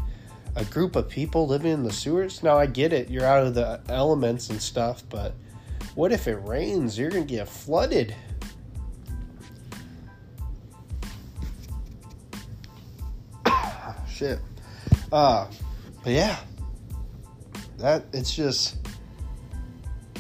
a 0.56 0.66
group 0.66 0.96
of 0.96 1.08
people 1.08 1.48
living 1.48 1.72
in 1.72 1.84
the 1.84 1.94
sewers. 1.94 2.44
Now 2.44 2.58
I 2.58 2.66
get 2.66 2.92
it, 2.92 3.10
you're 3.10 3.26
out 3.26 3.46
of 3.46 3.54
the 3.54 3.82
elements 3.88 4.50
and 4.50 4.62
stuff, 4.62 5.04
but 5.10 5.34
what 5.96 6.12
if 6.12 6.28
it 6.28 6.36
rains? 6.46 6.98
You're 6.98 7.12
to 7.12 7.22
get 7.22 7.48
flooded. 7.48 8.16
Shit. 14.20 14.40
Uh, 15.14 15.48
but 16.04 16.12
yeah, 16.12 16.40
that 17.78 18.04
it's 18.12 18.36
just. 18.36 18.76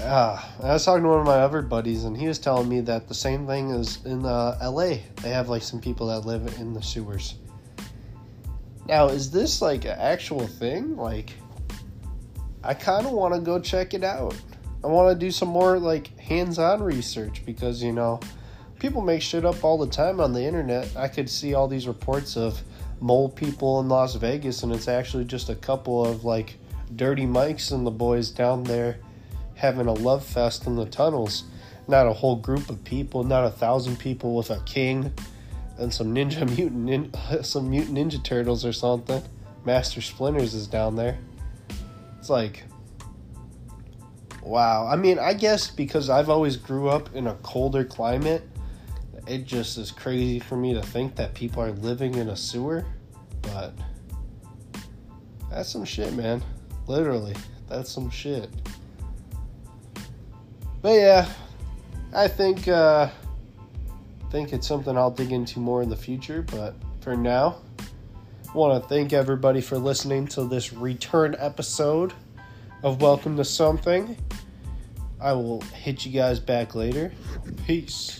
Uh, 0.01 0.41
I 0.63 0.67
was 0.71 0.85
talking 0.85 1.03
to 1.03 1.09
one 1.09 1.19
of 1.19 1.25
my 1.25 1.39
other 1.39 1.61
buddies, 1.61 2.05
and 2.05 2.15
he 2.15 2.25
was 2.25 2.39
telling 2.39 2.69
me 2.69 2.79
that 2.79 3.09
the 3.09 3.13
same 3.13 3.45
thing 3.45 3.71
is 3.71 4.05
in 4.05 4.25
uh, 4.25 4.57
LA. 4.63 4.99
They 5.21 5.31
have 5.31 5.49
like 5.49 5.63
some 5.63 5.81
people 5.81 6.07
that 6.07 6.21
live 6.21 6.47
in 6.61 6.73
the 6.73 6.81
sewers. 6.81 7.35
Now, 8.87 9.07
is 9.07 9.31
this 9.31 9.61
like 9.61 9.83
an 9.83 9.97
actual 9.99 10.47
thing? 10.47 10.95
Like, 10.95 11.31
I 12.63 12.75
kind 12.75 13.05
of 13.05 13.11
want 13.11 13.33
to 13.33 13.41
go 13.41 13.59
check 13.59 13.93
it 13.93 14.05
out. 14.05 14.33
I 14.81 14.87
want 14.87 15.13
to 15.13 15.25
do 15.25 15.29
some 15.29 15.49
more 15.49 15.77
like 15.77 16.17
hands-on 16.17 16.81
research 16.81 17.45
because 17.45 17.83
you 17.83 17.91
know 17.91 18.21
people 18.79 19.01
make 19.01 19.21
shit 19.21 19.43
up 19.43 19.61
all 19.61 19.77
the 19.77 19.91
time 19.91 20.21
on 20.21 20.31
the 20.31 20.41
internet. 20.41 20.95
I 20.95 21.09
could 21.09 21.29
see 21.29 21.53
all 21.53 21.67
these 21.67 21.85
reports 21.85 22.37
of 22.37 22.63
mole 22.99 23.29
people 23.29 23.79
in 23.79 23.89
Las 23.89 24.15
Vegas, 24.15 24.63
and 24.63 24.71
it's 24.71 24.87
actually 24.87 25.25
just 25.25 25.49
a 25.49 25.55
couple 25.55 26.05
of 26.05 26.25
like 26.25 26.55
dirty 26.95 27.25
Mikes 27.25 27.71
and 27.71 27.85
the 27.85 27.91
boys 27.91 28.29
down 28.31 28.63
there 28.63 28.97
having 29.55 29.87
a 29.87 29.93
love 29.93 30.25
fest 30.25 30.65
in 30.67 30.75
the 30.75 30.85
tunnels. 30.85 31.43
Not 31.87 32.07
a 32.07 32.13
whole 32.13 32.35
group 32.35 32.69
of 32.69 32.83
people, 32.83 33.23
not 33.23 33.45
a 33.45 33.49
thousand 33.49 33.97
people 33.97 34.35
with 34.35 34.49
a 34.51 34.61
king 34.65 35.13
and 35.77 35.93
some 35.93 36.13
ninja 36.13 36.47
mutant, 36.57 36.75
nin- 36.75 37.13
some 37.43 37.69
mutant 37.69 37.97
ninja 37.97 38.23
turtles 38.23 38.65
or 38.65 38.73
something. 38.73 39.21
Master 39.65 40.01
Splinters 40.01 40.53
is 40.53 40.67
down 40.67 40.95
there. 40.95 41.17
It's 42.17 42.29
like, 42.29 42.63
wow. 44.41 44.87
I 44.87 44.95
mean, 44.95 45.19
I 45.19 45.33
guess 45.33 45.69
because 45.69 46.09
I've 46.09 46.29
always 46.29 46.57
grew 46.57 46.89
up 46.89 47.13
in 47.15 47.27
a 47.27 47.33
colder 47.35 47.83
climate, 47.83 48.47
it 49.27 49.45
just 49.45 49.77
is 49.77 49.91
crazy 49.91 50.39
for 50.39 50.55
me 50.55 50.73
to 50.73 50.81
think 50.81 51.15
that 51.15 51.33
people 51.33 51.61
are 51.63 51.71
living 51.71 52.15
in 52.15 52.29
a 52.29 52.35
sewer. 52.35 52.85
But 53.41 53.73
that's 55.49 55.69
some 55.69 55.85
shit, 55.85 56.13
man. 56.13 56.41
Literally, 56.87 57.35
that's 57.67 57.91
some 57.91 58.09
shit. 58.09 58.49
But 60.81 60.93
yeah, 60.93 61.29
I 62.13 62.27
think 62.27 62.67
uh, 62.67 63.09
think 64.29 64.53
it's 64.53 64.67
something 64.67 64.97
I'll 64.97 65.11
dig 65.11 65.31
into 65.31 65.59
more 65.59 65.81
in 65.81 65.89
the 65.89 65.95
future. 65.95 66.43
But 66.43 66.75
for 67.01 67.15
now, 67.15 67.57
I 68.47 68.57
want 68.57 68.81
to 68.81 68.89
thank 68.89 69.13
everybody 69.13 69.61
for 69.61 69.77
listening 69.77 70.27
to 70.29 70.45
this 70.45 70.71
return 70.73 71.35
episode 71.39 72.13
of 72.83 73.01
Welcome 73.01 73.37
to 73.37 73.45
Something. 73.45 74.17
I 75.19 75.33
will 75.33 75.61
hit 75.61 76.05
you 76.05 76.11
guys 76.11 76.39
back 76.39 76.75
later. 76.75 77.11
Peace. 77.65 78.19